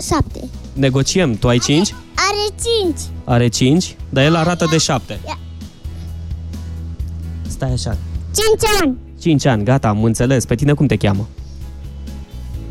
Șapte. 0.00 0.40
Negociem, 0.72 1.34
tu 1.38 1.48
ai 1.48 1.58
5? 1.58 1.94
Are 2.14 2.54
cinci. 2.62 3.00
Are 3.24 3.48
5, 3.48 3.96
dar 4.08 4.24
el 4.24 4.34
arată 4.34 4.66
de 4.70 4.78
7. 4.78 5.20
Stai 7.48 7.72
așa. 7.72 7.96
Cinci 8.34 8.70
ani. 8.82 8.96
5 9.20 9.46
ani, 9.46 9.64
gata, 9.64 9.88
am 9.88 10.04
înțeles. 10.04 10.44
Pe 10.44 10.54
tine 10.54 10.72
cum 10.72 10.86
te 10.86 10.96
cheamă? 10.96 11.28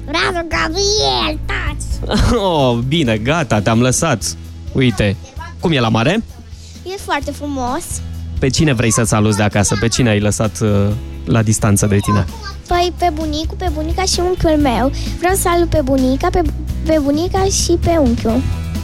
Radu 0.05 0.47
Gabriel, 0.47 1.39
taci. 1.45 2.17
Oh, 2.41 2.77
bine, 2.87 3.17
gata, 3.17 3.61
te-am 3.61 3.81
lăsat. 3.81 4.35
Uite, 4.71 5.15
cum 5.59 5.71
e 5.71 5.79
la 5.79 5.89
mare? 5.89 6.23
E 6.83 6.97
foarte 6.97 7.31
frumos. 7.31 7.83
Pe 8.39 8.49
cine 8.49 8.73
vrei 8.73 8.91
să 8.91 9.03
saluți 9.03 9.37
de 9.37 9.43
acasă? 9.43 9.75
Pe 9.79 9.87
cine 9.87 10.09
ai 10.09 10.19
lăsat 10.19 10.59
uh, 10.61 10.87
la 11.29 11.41
distanță 11.41 11.85
de 11.85 11.97
tine? 11.97 12.25
Păi 12.67 12.93
pe 12.97 13.11
bunicul, 13.13 13.57
pe 13.57 13.69
bunica 13.73 14.03
și 14.03 14.19
unchiul 14.19 14.57
meu. 14.61 14.91
Vreau 15.17 15.35
să 15.35 15.41
salut 15.41 15.69
pe 15.69 15.81
bunica, 15.83 16.27
pe, 16.31 16.41
pe 16.85 16.99
bunica 17.03 17.43
și 17.43 17.77
pe 17.83 17.97
unchiul. 17.99 18.41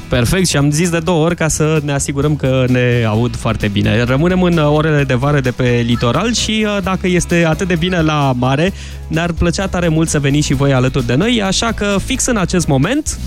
Perfect 0.09 0.47
și 0.47 0.57
am 0.57 0.71
zis 0.71 0.89
de 0.89 0.99
două 0.99 1.25
ori 1.25 1.35
ca 1.35 1.47
să 1.47 1.81
ne 1.83 1.91
asigurăm 1.91 2.35
că 2.35 2.65
ne 2.67 3.03
aud 3.07 3.35
foarte 3.35 3.67
bine. 3.67 4.03
Rămânem 4.03 4.43
în 4.43 4.57
uh, 4.57 4.71
orele 4.71 5.03
de 5.03 5.13
vară 5.13 5.39
de 5.39 5.51
pe 5.51 5.83
litoral 5.85 6.33
și 6.33 6.65
uh, 6.67 6.83
dacă 6.83 7.07
este 7.07 7.45
atât 7.47 7.67
de 7.67 7.75
bine 7.75 8.01
la 8.01 8.33
mare, 8.37 8.73
ne-ar 9.07 9.31
plăcea 9.31 9.67
tare 9.67 9.87
mult 9.87 10.09
să 10.09 10.19
veniți 10.19 10.45
și 10.45 10.53
voi 10.53 10.73
alături 10.73 11.05
de 11.05 11.15
noi, 11.15 11.41
așa 11.41 11.71
că 11.71 11.95
fix 12.05 12.25
în 12.25 12.37
acest 12.37 12.67
moment... 12.67 13.17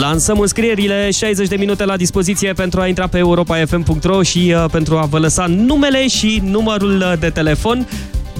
Lansăm 0.00 0.38
înscrierile, 0.38 1.10
60 1.10 1.48
de 1.48 1.56
minute 1.56 1.84
la 1.84 1.96
dispoziție 1.96 2.52
pentru 2.52 2.80
a 2.80 2.86
intra 2.86 3.06
pe 3.06 3.18
europa.fm.ro 3.18 4.22
și 4.22 4.54
uh, 4.56 4.64
pentru 4.70 4.96
a 4.96 5.04
vă 5.04 5.18
lăsa 5.18 5.46
numele 5.46 6.08
și 6.08 6.42
numărul 6.44 6.96
uh, 6.96 7.12
de 7.18 7.30
telefon 7.30 7.86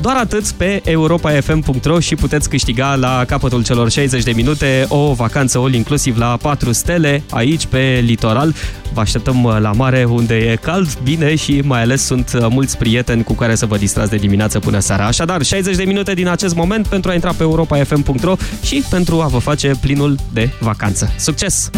Doar 0.02 0.16
atât 0.16 0.50
pe 0.50 0.80
europafm.ro 0.84 2.00
și 2.00 2.14
puteți 2.14 2.48
câștiga 2.48 2.94
la 2.94 3.24
capătul 3.24 3.64
celor 3.64 3.90
60 3.90 4.22
de 4.22 4.32
minute 4.32 4.86
o 4.88 5.12
vacanță 5.12 5.58
all 5.58 5.74
inclusiv 5.74 6.18
la 6.18 6.36
4 6.42 6.72
stele 6.72 7.22
aici 7.30 7.66
pe 7.66 8.02
litoral. 8.04 8.54
Vă 8.92 9.00
așteptăm 9.00 9.44
uh, 9.44 9.56
la 9.60 9.72
mare 9.72 10.04
unde 10.04 10.36
e 10.36 10.56
cald, 10.56 10.98
bine 11.02 11.34
și 11.34 11.60
mai 11.64 11.82
ales 11.82 12.04
sunt 12.04 12.32
uh, 12.34 12.46
mulți 12.50 12.76
prieteni 12.76 13.22
cu 13.24 13.32
care 13.32 13.54
să 13.54 13.66
vă 13.66 13.76
distrați 13.76 14.10
de 14.10 14.16
dimineață 14.16 14.58
până 14.58 14.78
seara. 14.78 15.06
Așadar, 15.06 15.42
60 15.42 15.76
de 15.76 15.84
minute 15.84 16.14
din 16.14 16.28
acest 16.28 16.54
moment 16.54 16.86
pentru 16.86 17.10
a 17.10 17.14
intra 17.14 17.32
pe 17.32 17.42
europafm.ro 17.42 18.34
și 18.62 18.84
pentru 18.90 19.20
a 19.20 19.26
vă 19.26 19.38
face 19.38 19.72
plinul 19.80 20.16
de 20.32 20.50
vacanță. 20.60 21.12
Succes! 21.18 21.70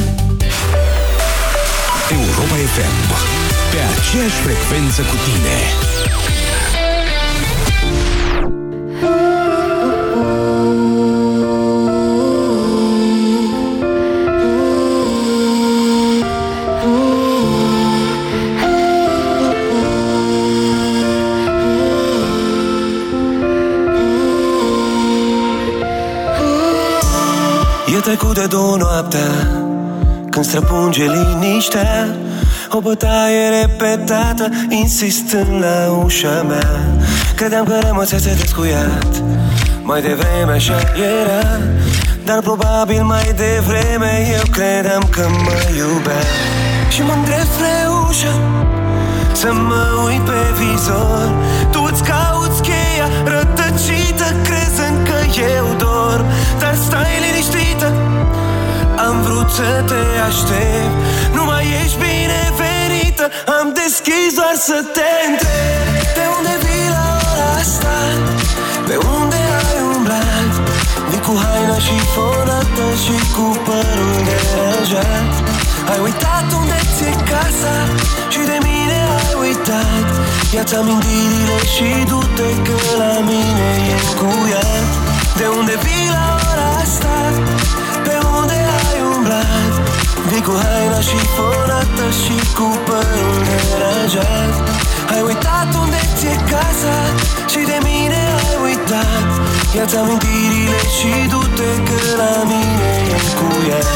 Europa 2.10 2.54
FM. 2.74 2.94
Pe 3.70 3.78
aceeași 3.94 4.34
frecvență 4.34 5.00
cu 5.00 5.16
tine. 5.24 5.56
Trecut 28.04 28.34
de 28.34 28.46
două 28.46 28.76
noaptea 28.76 29.30
Când 30.30 30.44
străpunge 30.44 31.04
liniștea 31.04 32.16
O 32.70 32.80
bătaie 32.80 33.48
repetată 33.60 34.48
Insistând 34.68 35.60
la 35.60 35.92
ușa 36.04 36.42
mea. 36.48 36.70
Credeam 37.36 37.64
că 37.64 37.78
rămăsese 37.86 38.34
descuiat 38.40 39.22
Mai 39.82 40.02
devreme 40.02 40.52
așa 40.52 40.78
era 40.96 41.60
Dar 42.24 42.40
probabil 42.40 43.02
mai 43.02 43.34
devreme 43.36 44.28
Eu 44.32 44.42
credeam 44.50 45.02
că 45.10 45.26
mă 45.44 45.76
iubea. 45.76 46.22
Și 46.88 47.02
mă 47.02 47.12
îndrept 47.12 47.52
spre 47.52 47.74
ușă 48.08 48.34
Să 49.32 49.52
mă 49.52 50.04
uit 50.06 50.20
pe 50.20 50.40
vizor 50.58 51.32
să 59.58 59.84
te 59.90 60.02
aștept 60.28 60.96
Nu 61.36 61.42
mai 61.50 61.64
ești 61.82 61.98
binevenită 62.04 63.24
Am 63.58 63.66
deschis 63.80 64.30
doar 64.38 64.56
să 64.68 64.78
te 64.96 65.10
întreb 65.28 65.94
De 66.18 66.24
unde 66.36 66.54
vii 66.64 66.88
la 66.96 67.06
ora 67.30 67.48
asta? 67.62 67.96
Pe 68.88 68.96
unde 69.16 69.40
ai 69.60 69.78
umblat? 69.94 70.50
Vii 71.10 71.22
cu 71.26 71.34
haina 71.42 71.78
și 71.86 71.96
fonată 72.14 72.86
Și 73.04 73.16
cu 73.34 73.46
părul 73.66 74.16
deranjat 74.28 75.32
Ai 75.92 76.00
uitat 76.06 76.46
unde 76.60 76.78
ți-e 76.94 77.12
casa 77.30 77.76
Și 78.32 78.42
de 78.50 78.58
mine 78.68 78.98
ai 79.18 79.32
uitat 79.44 80.08
Ia-ți 80.54 80.74
amintirile 80.80 81.58
și 81.74 81.88
du-te 82.10 82.48
Că 82.66 82.76
la 83.02 83.14
mine 83.30 83.68
e 83.92 83.96
încuiat 84.06 84.88
De 85.40 85.46
unde 85.58 85.74
vii 85.84 86.08
la 86.16 86.26
ora 86.50 86.68
asta? 86.84 87.14
Vii 90.34 90.42
cu 90.42 90.54
haina 90.62 91.00
și 91.08 91.18
fonată 91.36 92.06
Și 92.22 92.36
cu 92.56 92.68
părul 92.86 93.36
deranjat 93.48 94.54
Ai 95.12 95.22
uitat 95.30 95.68
unde 95.82 96.00
ți-e 96.18 96.34
casa 96.50 96.96
Și 97.52 97.60
de 97.70 97.78
mine 97.88 98.20
ai 98.46 98.56
uitat. 98.66 99.28
Ia-ți 99.76 99.96
amintirile 99.96 100.80
și 100.96 101.10
du-te 101.30 101.70
Că 101.86 101.98
la 102.20 102.34
mine 102.50 102.90
e 103.12 103.16
încuiat 103.24 103.86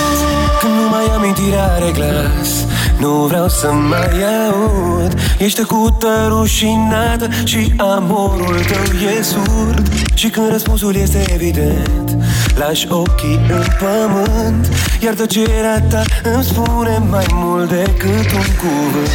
Când 0.61 0.75
nu 0.79 0.85
mai 0.95 1.07
amintirea 1.17 1.67
are 1.77 1.91
glas. 1.99 2.51
Nu 2.99 3.13
vreau 3.31 3.49
să 3.49 3.69
mai 3.73 4.17
aud. 4.49 5.13
Ești 5.39 5.59
tăcută, 5.61 6.27
rușinată 6.29 7.29
Și 7.45 7.73
amorul 7.77 8.59
tău 8.71 8.87
e 9.19 9.23
surd. 9.23 9.87
Și 10.15 10.29
când 10.29 10.51
răspunsul 10.51 10.95
este 10.97 11.21
evident 11.35 12.18
Lași 12.59 12.87
ochii 12.91 13.41
în 13.49 13.65
pământ 13.81 14.67
Iar 15.01 15.15
tăcerea 15.15 15.81
ta 15.91 16.03
îmi 16.23 16.45
spune 16.45 17.03
mai 17.11 17.27
mult 17.33 17.69
decât 17.69 18.29
un 18.41 18.49
cuvânt. 18.61 19.11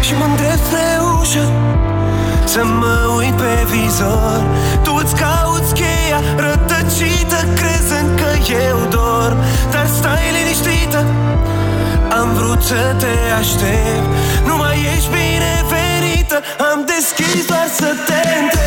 Și 0.00 0.12
mă 0.18 0.24
îndrept 0.24 0.64
spre 0.66 0.86
ușă 1.20 1.46
Să 2.44 2.62
mă 2.80 2.96
uit 3.18 3.34
pe 3.42 3.54
vizor. 3.70 4.40
Tu 4.82 4.92
îți 5.02 5.14
cauți 5.14 5.74
cheia 5.74 6.20
rătăcită 6.44 7.38
Crezând 7.58 8.10
că 8.20 8.30
eu 8.68 8.78
dorm 8.96 9.38
Dar 9.72 9.86
stai 9.98 10.26
liniștită 10.36 11.00
Am 12.18 12.28
vrut 12.38 12.62
să 12.62 12.94
te 13.02 13.14
aștept. 13.40 14.08
Nu 14.46 14.56
mai 14.56 14.76
ești 14.94 15.08
binevenită 15.16 16.36
Am 16.70 16.78
deschis 16.92 17.46
doar 17.46 17.68
să 17.80 17.88
te 18.06 18.20
întreb 18.40 18.65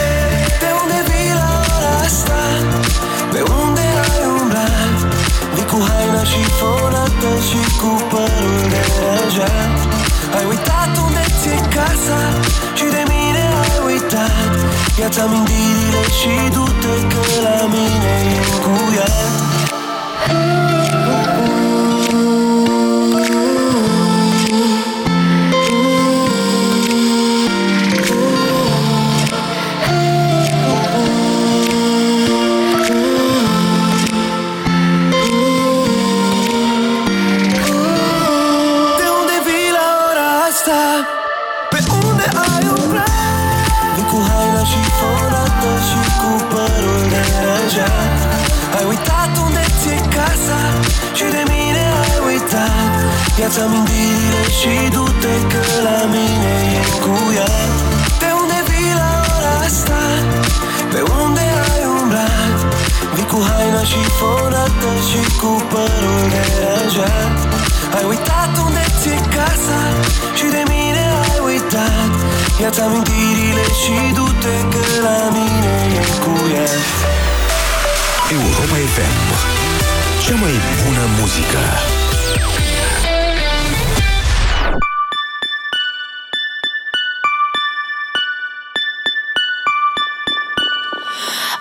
deranjat 9.30 9.78
Ai 10.38 10.46
uitat 10.46 10.98
unde 11.06 11.24
ți-e 11.40 11.60
casa 11.76 12.22
Și 12.74 12.84
de 12.96 13.04
mine 13.14 13.44
ai 13.62 13.76
uitat. 13.86 14.54
Ia-ți 15.00 15.20
amintirile 15.20 16.04
și 16.20 16.34
du-te 16.54 16.94
Că 17.12 17.22
la 17.44 17.66
mine 17.74 18.14
e 18.34 18.40
încuiat 18.54 19.18
De 20.82 20.89
Ia-ți 53.50 53.62
amintirile 53.68 54.44
și 54.60 54.74
du-te 54.94 55.36
Că 55.52 55.64
la 55.88 56.00
mine 56.14 56.54
e 56.78 56.82
încuiat 56.94 57.74
De 58.22 58.30
unde 58.42 58.58
vii 58.70 58.94
la 59.02 59.12
ora 59.36 59.54
asta? 59.68 60.02
Pe 60.92 61.02
unde 61.22 61.46
ai 61.72 61.84
umblat? 62.00 62.58
Vii 63.16 63.30
cu 63.34 63.40
haina 63.50 63.84
și 63.92 64.02
fonată 64.20 64.90
Și 65.10 65.22
cu 65.42 65.52
părul 65.72 66.24
deranjat 66.34 67.38
Ai 67.98 68.06
uitat 68.12 68.52
unde 68.66 68.84
ți-e 69.00 69.18
casa 69.36 69.82
Și 70.38 70.48
de 70.56 70.64
mine 70.74 71.04
ai 71.24 71.38
uitat 71.50 72.14
Ia-ți 72.62 72.82
amintirile 72.86 73.66
și 73.82 73.96
du-te 74.18 74.56
Că 74.74 74.84
la 75.08 75.20
mine 75.38 75.76
e 75.98 76.02
încuiat 76.12 76.84
Europa 78.38 78.78
FM. 78.96 79.18
Cea 80.24 80.36
mai 80.44 80.56
bună 80.82 81.04
muzică. 81.18 81.64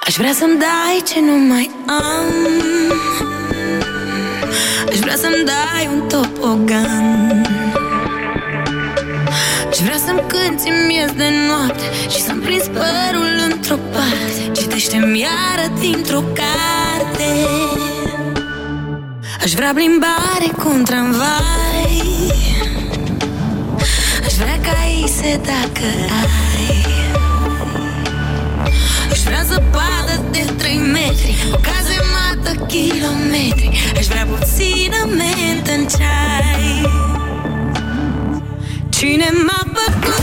Aș 0.08 0.16
vrea 0.16 0.32
să-mi 0.32 0.58
dai 0.58 1.02
ce 1.08 1.20
nu 1.20 1.36
mai 1.36 1.70
am. 1.86 2.32
Aș 4.88 4.98
vrea 4.98 5.16
să-mi 5.16 5.44
dai 5.44 5.88
un 5.92 6.08
topogan. 6.08 7.46
Aș 9.70 9.78
vrea 9.78 9.96
să-mi 10.06 10.22
cânti 10.26 10.70
miez 10.86 11.10
de 11.10 11.28
noapte 11.48 11.84
Și 12.10 12.20
să-mi 12.20 12.40
prins 12.40 12.64
părul 12.64 13.50
într-o 13.50 13.76
parte. 13.92 14.60
Citește-mi 14.60 15.20
iară 15.20 15.72
dintr-o 15.80 16.20
carte. 16.20 17.30
Aș 19.42 19.52
vrea 19.52 19.72
plimbare 19.74 20.48
cu 20.56 20.68
un 20.68 20.84
tramvai. 20.84 22.02
Aș 24.24 24.32
vrea 24.32 24.58
caise 24.60 25.40
dacă 25.44 25.86
ai 26.20 26.28
Aș 26.32 26.47
vrea 29.28 29.42
zăpadă 29.42 30.14
de 30.30 30.44
3 30.56 30.76
metri 30.76 31.32
O 31.52 31.58
cazemată 31.68 32.50
kilometri. 32.66 33.68
Aș 33.96 34.06
vrea 34.06 34.26
puțină 34.26 35.00
mentă 35.18 35.70
în 35.78 35.86
ceai. 35.94 36.90
Cine 38.88 39.28
m-a 39.46 39.62
făcut 39.76 40.17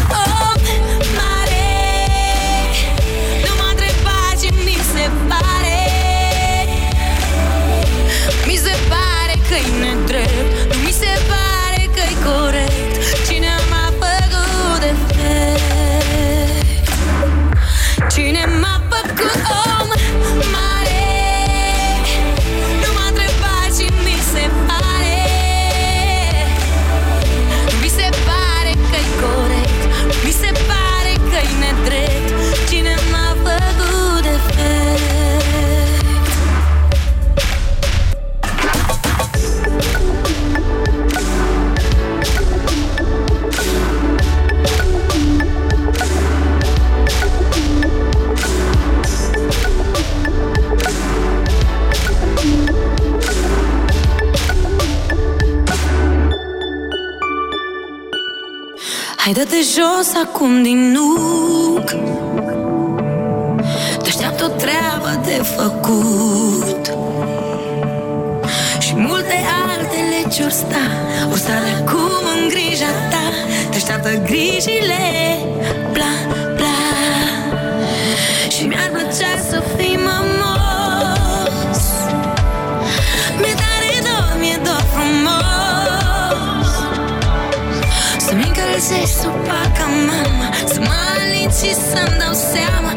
jos 59.74 60.14
acum 60.24 60.64
din 60.64 60.92
nuc. 60.92 61.90
Te 64.02 64.08
așteaptă 64.08 64.44
o 64.44 64.48
treabă 64.48 65.22
de 65.26 65.42
făcut. 65.58 66.94
Și 68.80 68.96
multe 68.96 69.38
altele 69.70 70.36
ce-or 70.36 70.50
sta 70.50 70.86
O 71.32 71.36
sta 71.36 71.54
de 71.64 71.84
acum 71.84 72.24
în 72.36 72.48
grija 72.50 72.92
ta. 73.10 73.26
Te 73.70 73.76
așteaptă 73.76 74.10
grijile 74.24 75.04
Bla, 75.92 76.14
bla. 76.56 76.78
Și 78.50 78.64
mi-ar 78.66 78.90
plăcea 78.92 79.34
să 79.50 79.64
încălzești 89.26 89.34
supa 89.34 89.72
ca 89.78 89.86
mama 90.08 90.54
Să 90.68 90.80
mă 90.80 90.96
alin 91.16 91.50
și 91.50 91.74
să-mi 91.74 92.18
dau 92.20 92.34
seama 92.34 92.92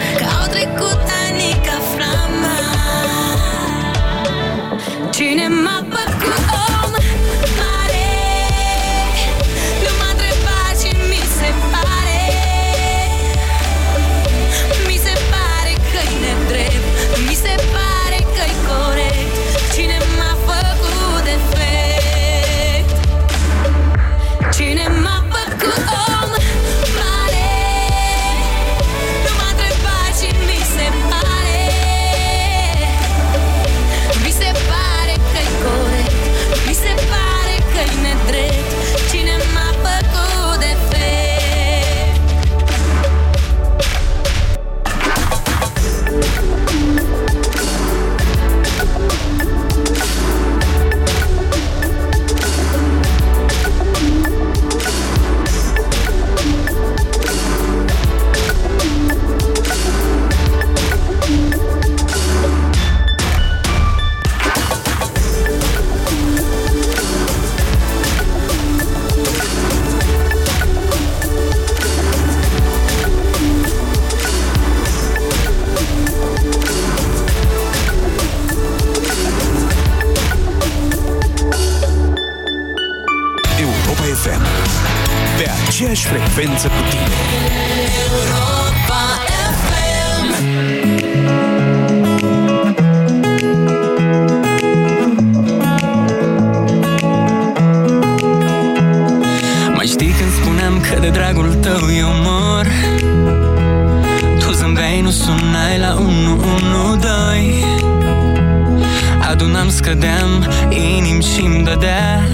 Adunam, 109.68 109.70
scădeam, 109.70 110.48
inim 110.70 111.20
și-mi 111.20 111.64
dădea 111.64 112.28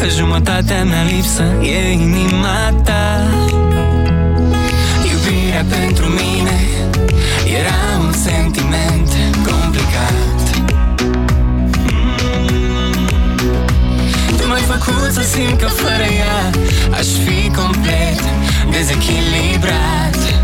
Că 0.00 0.08
jumătatea 0.16 0.84
mea 0.84 1.02
lipsă 1.02 1.42
e 1.62 1.92
inima 1.92 2.74
ta. 2.84 3.22
Iubirea 5.10 5.64
pentru 5.68 6.06
mine 6.06 6.60
era 7.60 8.04
un 8.06 8.12
sentiment 8.12 9.08
complicat. 9.46 10.40
Tu 14.36 14.46
m-ai 14.48 14.60
făcut 14.60 15.12
să 15.12 15.22
simt 15.22 15.60
că 15.60 15.66
fără 15.66 16.06
ea 16.18 16.50
Aș 16.98 17.06
fi 17.06 17.50
complet 17.50 18.20
dezechilibrat 18.70 20.37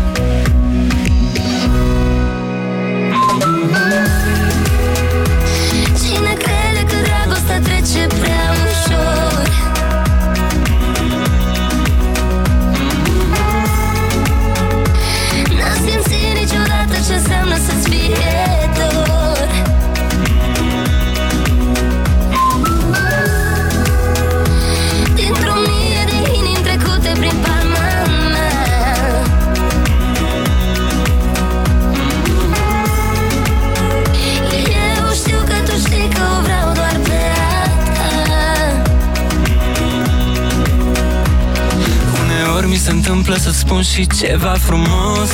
se 42.85 42.91
întâmplă 42.91 43.35
să 43.35 43.51
spun 43.51 43.81
și 43.81 44.07
ceva 44.07 44.55
frumos. 44.59 45.31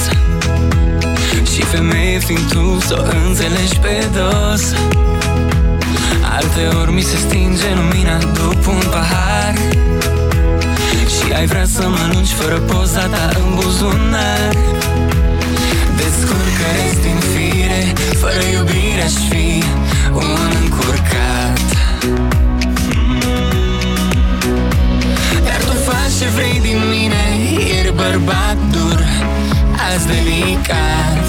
Și 1.53 1.61
femeie 1.61 2.19
fiind 2.19 2.51
tu 2.51 2.79
să 2.79 2.95
o 2.97 3.27
înțelegi 3.27 3.77
pe 3.81 4.07
dos. 4.13 4.63
Alteori 6.35 6.91
mi 6.91 7.01
se 7.01 7.17
stinge 7.17 7.69
lumina 7.75 8.17
după 8.17 8.69
un 8.69 8.83
pahar. 8.91 9.53
Și 11.15 11.33
ai 11.33 11.45
vrea 11.45 11.65
să 11.65 11.87
mă 11.89 11.97
alungi 12.09 12.33
fără 12.33 12.57
poza 12.59 13.05
ta 13.05 13.29
în 13.35 13.55
buzunar. 13.55 14.55
Descurcare 15.95 16.87
din 17.01 17.19
fire, 17.31 17.93
fără 18.19 18.41
iubire 18.53 19.03
aș 19.03 19.15
fi 19.29 19.63
un 20.13 20.51
încurcat. 20.61 21.59
Dar 25.45 25.59
tu 25.67 25.73
faci 25.89 26.13
ce 26.19 26.27
vrei 26.35 26.59
din 26.61 26.77
mine 26.77 26.90
Ești 26.90 26.90
bărbat 28.01 28.57
dur, 28.73 28.99
azi 29.93 30.07
delicat 30.07 31.27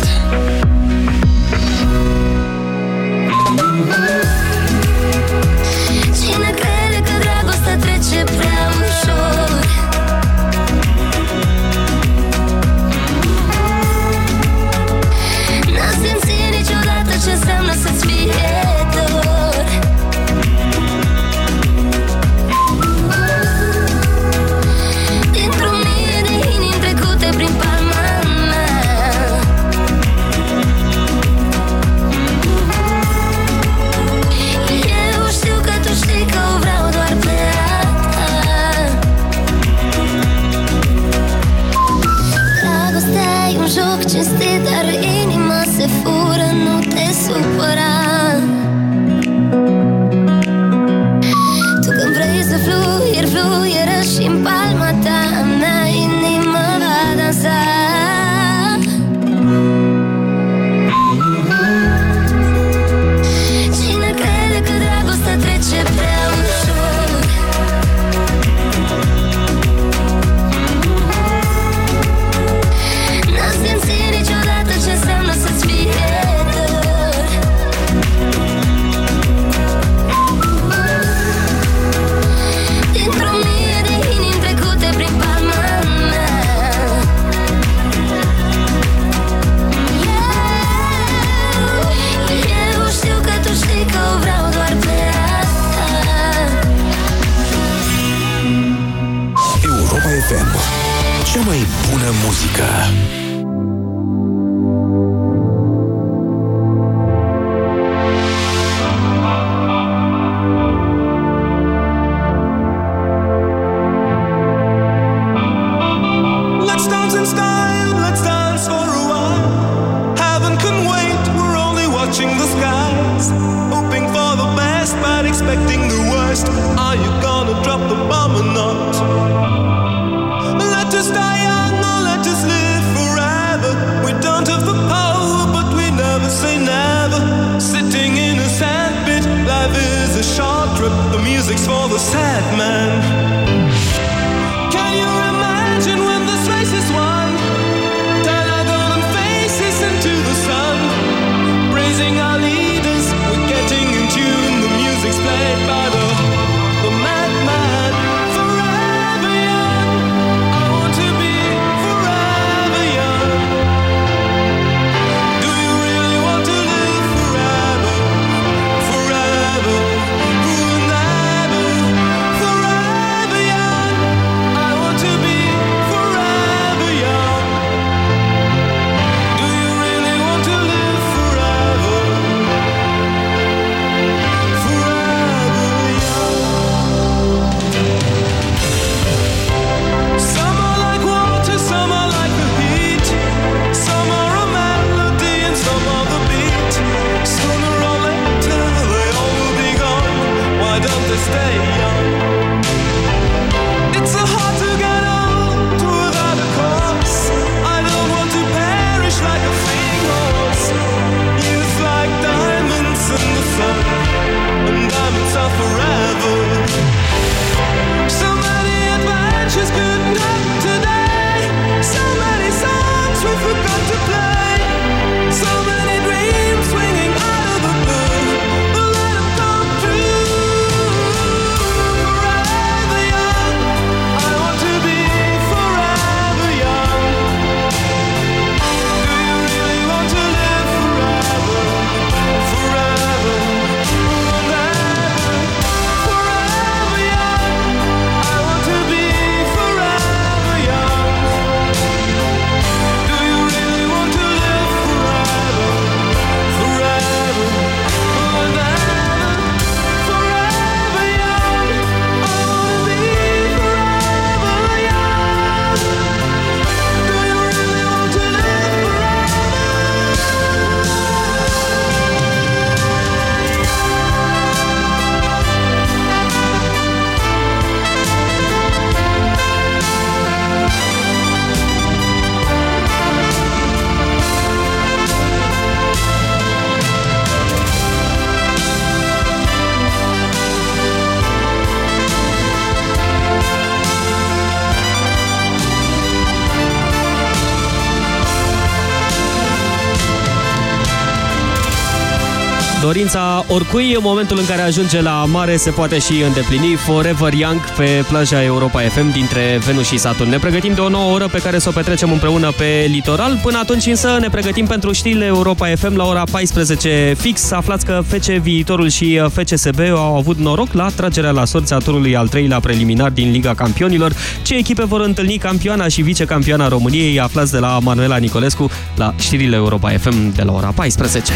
Dorința 303.03 303.45
oricui 303.49 303.93
în 303.93 304.01
momentul 304.03 304.39
în 304.39 304.47
care 304.47 304.61
ajunge 304.61 305.01
la 305.01 305.25
mare 305.25 305.57
se 305.57 305.71
poate 305.71 305.99
și 305.99 306.13
îndeplini 306.27 306.75
Forever 306.75 307.33
Young 307.33 307.61
pe 307.77 308.05
plaja 308.09 308.43
Europa 308.43 308.81
FM 308.81 309.13
dintre 309.13 309.61
Venus 309.67 309.87
și 309.87 309.99
Saturn. 309.99 310.31
Ne 310.31 310.39
pregătim 310.39 310.75
de 310.75 310.81
o 310.81 310.89
nouă 310.89 311.15
oră 311.15 311.29
pe 311.29 311.39
care 311.39 311.59
să 311.59 311.69
o 311.69 311.73
petrecem 311.73 312.13
împreună 312.13 312.51
pe 312.57 312.87
litoral. 312.91 313.41
Până 313.43 313.59
atunci 313.59 313.87
însă 313.87 314.17
ne 314.21 314.29
pregătim 314.29 314.67
pentru 314.67 314.93
știrile 314.93 315.25
Europa 315.25 315.67
FM 315.67 315.97
la 315.97 316.05
ora 316.05 316.25
14 316.31 317.15
fix. 317.19 317.51
Aflați 317.51 317.85
că 317.85 318.03
FC 318.07 318.27
Viitorul 318.27 318.89
și 318.89 319.21
FCSB 319.31 319.81
au 319.95 320.17
avut 320.17 320.37
noroc 320.37 320.73
la 320.73 320.89
tragerea 320.89 321.31
la 321.31 321.45
sorți 321.45 321.73
a 321.73 321.79
turului 321.79 322.17
al 322.17 322.29
treilea 322.29 322.61
preliminar 322.61 323.11
din 323.11 323.31
Liga 323.31 323.55
Campionilor. 323.55 324.13
Ce 324.43 324.55
echipe 324.55 324.85
vor 324.85 325.01
întâlni 325.01 325.37
campioana 325.37 325.89
și 325.89 326.03
vicecampioana 326.03 326.69
României? 326.69 327.21
Aflați 327.21 327.53
de 327.53 327.59
la 327.59 327.79
Manuela 327.79 328.17
Nicolescu 328.17 328.71
la 328.97 329.15
știrile 329.19 329.57
Europa 329.57 329.91
FM 329.91 330.35
de 330.35 330.43
la 330.43 330.53
ora 330.53 330.73
14. 330.75 331.33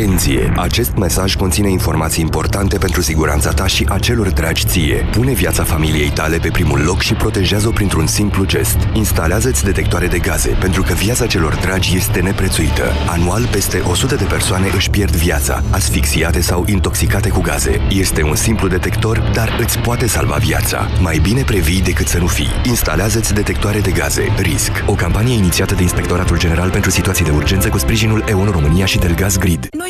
Atenție! 0.00 0.52
Acest 0.56 0.96
mesaj 0.96 1.34
conține 1.34 1.70
informații 1.70 2.22
importante 2.22 2.78
pentru 2.78 3.00
siguranța 3.00 3.50
ta 3.50 3.66
și 3.66 3.86
a 3.88 3.98
celor 3.98 4.30
dragi 4.30 4.64
ție. 4.66 5.06
Pune 5.12 5.32
viața 5.32 5.62
familiei 5.62 6.10
tale 6.10 6.36
pe 6.36 6.48
primul 6.48 6.82
loc 6.84 7.00
și 7.00 7.14
protejează-o 7.14 7.70
printr-un 7.70 8.06
simplu 8.06 8.44
gest. 8.44 8.76
Instalează-ți 8.92 9.64
detectoare 9.64 10.06
de 10.06 10.18
gaze, 10.18 10.48
pentru 10.60 10.82
că 10.82 10.92
viața 10.92 11.26
celor 11.26 11.54
dragi 11.54 11.96
este 11.96 12.20
neprețuită. 12.20 12.92
Anual, 13.08 13.46
peste 13.50 13.82
100 13.90 14.14
de 14.14 14.24
persoane 14.24 14.70
își 14.74 14.90
pierd 14.90 15.16
viața, 15.16 15.62
asfixiate 15.70 16.40
sau 16.40 16.64
intoxicate 16.66 17.28
cu 17.28 17.40
gaze. 17.40 17.80
Este 17.90 18.22
un 18.22 18.34
simplu 18.34 18.68
detector, 18.68 19.30
dar 19.34 19.58
îți 19.60 19.78
poate 19.78 20.06
salva 20.06 20.36
viața. 20.36 20.88
Mai 21.00 21.18
bine 21.22 21.42
previi 21.42 21.82
decât 21.82 22.08
să 22.08 22.18
nu 22.18 22.26
fii. 22.26 22.50
Instalează-ți 22.64 23.34
detectoare 23.34 23.80
de 23.80 23.90
gaze. 23.90 24.34
RISC. 24.36 24.72
O 24.86 24.92
campanie 24.92 25.34
inițiată 25.34 25.74
de 25.74 25.82
Inspectoratul 25.82 26.38
General 26.38 26.70
pentru 26.70 26.90
Situații 26.90 27.24
de 27.24 27.30
Urgență 27.30 27.68
cu 27.68 27.78
sprijinul 27.78 28.24
EON 28.28 28.48
România 28.50 28.84
și 28.84 28.98
Delgaz 28.98 29.36
Grid. 29.36 29.68
Noi 29.70 29.89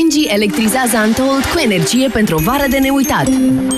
Engie 0.00 0.32
electrizează 0.34 0.96
Antold 0.96 1.44
cu 1.52 1.58
energie 1.58 2.08
pentru 2.12 2.36
o 2.36 2.38
vară 2.38 2.64
de 2.70 2.78
neuitat. 2.78 3.28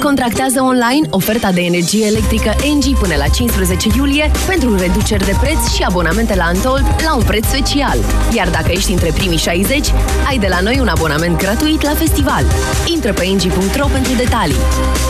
Contractează 0.03 0.61
online 0.61 1.07
oferta 1.11 1.53
de 1.53 1.61
energie 1.61 2.07
electrică 2.07 2.55
Engie 2.71 2.97
până 3.01 3.14
la 3.16 3.29
15 3.29 3.89
iulie 3.97 4.31
pentru 4.47 4.77
reduceri 4.77 5.25
de 5.25 5.37
preț 5.41 5.75
și 5.75 5.83
abonamente 5.83 6.35
la 6.35 6.45
Antold 6.45 6.85
la 7.05 7.14
un 7.14 7.23
preț 7.23 7.47
special. 7.47 7.99
Iar 8.35 8.49
dacă 8.49 8.71
ești 8.71 8.93
între 8.93 9.11
primii 9.14 9.39
60, 9.39 9.93
ai 10.29 10.39
de 10.39 10.47
la 10.49 10.61
noi 10.61 10.79
un 10.81 10.89
abonament 10.89 11.39
gratuit 11.39 11.83
la 11.83 11.95
festival. 11.95 12.45
Intră 12.87 13.12
pe 13.12 13.25
engie.ro 13.25 13.87
pentru 13.93 14.12
detalii. 14.16 14.62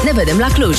Ne 0.04 0.12
vedem 0.14 0.38
la 0.38 0.46
Cluj! 0.46 0.78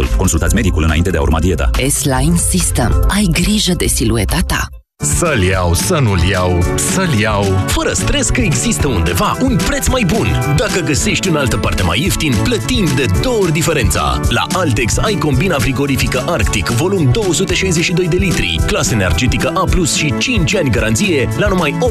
Consultați 0.17 0.55
medicul 0.55 0.83
înainte 0.83 1.09
de 1.09 1.17
a 1.17 1.21
urma 1.21 1.39
dieta. 1.39 1.69
S-Line 1.89 2.35
System. 2.49 3.05
Ai 3.07 3.27
grijă 3.31 3.73
de 3.73 3.85
silueta 3.85 4.39
ta. 4.47 4.67
Să-l 5.03 5.41
iau, 5.41 5.73
să 5.73 5.99
nu-l 5.99 6.19
iau, 6.29 6.59
să-l 6.75 7.19
iau 7.19 7.43
Fără 7.67 7.93
stres 7.93 8.29
că 8.29 8.41
există 8.41 8.87
undeva 8.87 9.37
un 9.41 9.57
preț 9.67 9.87
mai 9.87 10.05
bun 10.13 10.27
Dacă 10.57 10.79
găsești 10.85 11.29
în 11.29 11.35
altă 11.35 11.57
parte 11.57 11.83
mai 11.83 12.01
ieftin, 12.01 12.33
plătim 12.43 12.85
de 12.95 13.05
două 13.21 13.41
ori 13.41 13.51
diferența 13.51 14.19
La 14.29 14.45
Altex 14.53 14.97
ai 14.97 15.13
combina 15.13 15.59
frigorifică 15.59 16.23
Arctic, 16.27 16.69
volum 16.69 17.11
262 17.11 18.07
de 18.07 18.15
litri 18.15 18.59
Clasă 18.67 18.93
energetică 18.93 19.51
A+, 19.55 19.65
și 19.95 20.13
5 20.17 20.55
ani 20.55 20.69
garanție 20.69 21.29
La 21.37 21.47
numai 21.47 21.77
849,9 21.79 21.87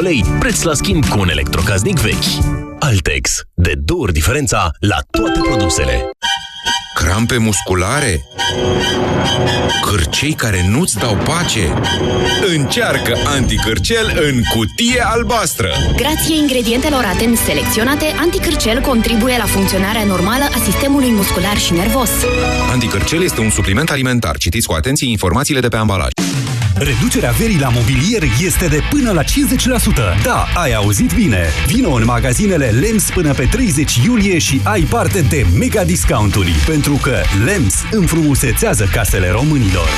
lei 0.00 0.24
Preț 0.38 0.62
la 0.62 0.74
schimb 0.74 1.04
cu 1.04 1.18
un 1.18 1.28
electrocaznic 1.28 1.98
vechi 1.98 2.59
Altex, 2.80 3.42
de 3.54 3.74
două 3.74 4.00
ori 4.00 4.12
diferența 4.12 4.70
la 4.78 4.98
toate 5.10 5.40
produsele 5.40 6.10
Crampe 7.04 7.36
musculare? 7.36 8.24
Cârcei 9.82 10.32
care 10.32 10.66
nu-ți 10.68 10.98
dau 10.98 11.16
pace? 11.16 11.72
Încearcă 12.56 13.16
anticârcel 13.24 14.20
în 14.30 14.42
cutie 14.42 15.02
albastră! 15.04 15.68
Grație 15.96 16.36
ingredientelor 16.36 17.04
atent 17.14 17.36
selecționate, 17.36 18.04
anticârcel 18.18 18.80
contribuie 18.80 19.36
la 19.38 19.44
funcționarea 19.44 20.04
normală 20.04 20.44
a 20.44 20.58
sistemului 20.64 21.10
muscular 21.10 21.56
și 21.56 21.72
nervos. 21.72 22.10
Anticârcel 22.70 23.22
este 23.22 23.40
un 23.40 23.50
supliment 23.50 23.90
alimentar. 23.90 24.36
Citiți 24.36 24.66
cu 24.66 24.72
atenție 24.72 25.10
informațiile 25.10 25.60
de 25.60 25.68
pe 25.68 25.76
ambalaj. 25.76 26.10
Reducerea 26.74 27.30
verii 27.30 27.58
la 27.58 27.68
mobilier 27.68 28.22
este 28.42 28.66
de 28.66 28.80
până 28.90 29.12
la 29.12 29.22
50%. 29.22 29.26
Da, 30.22 30.46
ai 30.54 30.72
auzit 30.72 31.14
bine! 31.14 31.48
Vino 31.66 31.92
în 31.92 32.04
magazinele 32.04 32.66
LEMS 32.66 33.10
până 33.10 33.32
pe 33.32 33.48
30 33.50 33.96
iulie 34.04 34.38
și 34.38 34.60
ai 34.64 34.80
parte 34.80 35.20
de 35.20 35.46
mega 35.58 35.84
discounturi, 35.84 36.50
pentru 36.66 36.89
că 36.96 37.20
LEMS 37.44 37.74
înfrumusețează 37.90 38.84
casele 38.92 39.30
românilor. 39.30 39.88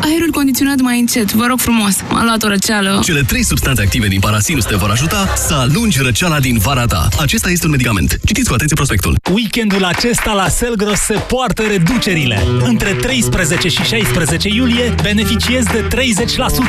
Aerul 0.00 0.30
condiționat 0.30 0.80
mai 0.80 0.98
încet, 0.98 1.32
vă 1.32 1.46
rog 1.46 1.58
frumos. 1.58 1.96
M-a 2.08 2.24
luat 2.24 2.42
o 2.42 2.48
răceală. 2.48 3.00
Cele 3.02 3.22
trei 3.22 3.44
substanțe 3.44 3.82
active 3.82 4.06
din 4.06 4.20
parasinus 4.20 4.64
te 4.64 4.76
vor 4.76 4.90
ajuta 4.90 5.34
să 5.36 5.54
alungi 5.54 6.02
răceala 6.02 6.40
din 6.40 6.58
vara 6.58 6.84
ta. 6.84 7.08
Acesta 7.18 7.50
este 7.50 7.64
un 7.64 7.70
medicament. 7.70 8.18
Citiți 8.24 8.48
cu 8.48 8.54
atenție 8.54 8.76
prospectul. 8.76 9.16
Weekendul 9.32 9.84
acesta 9.84 10.32
la 10.32 10.48
Selgros 10.48 10.98
se 10.98 11.14
poartă 11.14 11.62
reducerile. 11.62 12.42
Între 12.60 12.92
13 12.92 13.68
și 13.68 13.82
16 13.82 14.48
iulie 14.48 14.94
beneficiezi 15.02 15.66
de 15.66 15.88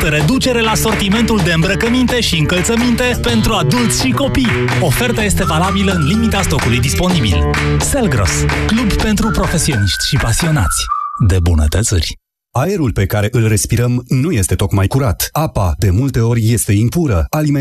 30% 0.05 0.09
reducere 0.09 0.61
la 0.61 0.76
sortimentul 0.76 1.41
de 1.43 1.53
îmbrăcăminte 1.53 2.19
și 2.19 2.38
încălțăminte 2.38 3.19
pentru 3.22 3.53
adulți 3.53 4.01
și 4.05 4.11
copii. 4.11 4.51
Oferta 4.80 5.24
este 5.24 5.45
valabilă 5.45 5.91
în 5.91 6.07
limita 6.07 6.41
stocului 6.41 6.80
disponibil. 6.80 7.49
Selgros, 7.80 8.32
club 8.67 8.93
pentru 8.93 9.30
profesioniști 9.30 10.07
și 10.07 10.17
pasionați 10.17 10.86
de 11.28 11.39
bunătățări. 11.39 12.19
Aerul 12.54 12.91
pe 12.91 13.06
care 13.06 13.28
îl 13.32 13.47
respirăm 13.47 14.04
nu 14.08 14.32
este 14.32 14.56
tocmai 14.56 14.88
curat. 14.88 15.30
Apa, 15.32 15.74
de 15.78 15.89
multe 15.89 16.20
ori, 16.20 16.52
este 16.52 16.74
impură. 16.74 17.26
Aliment 17.30 17.60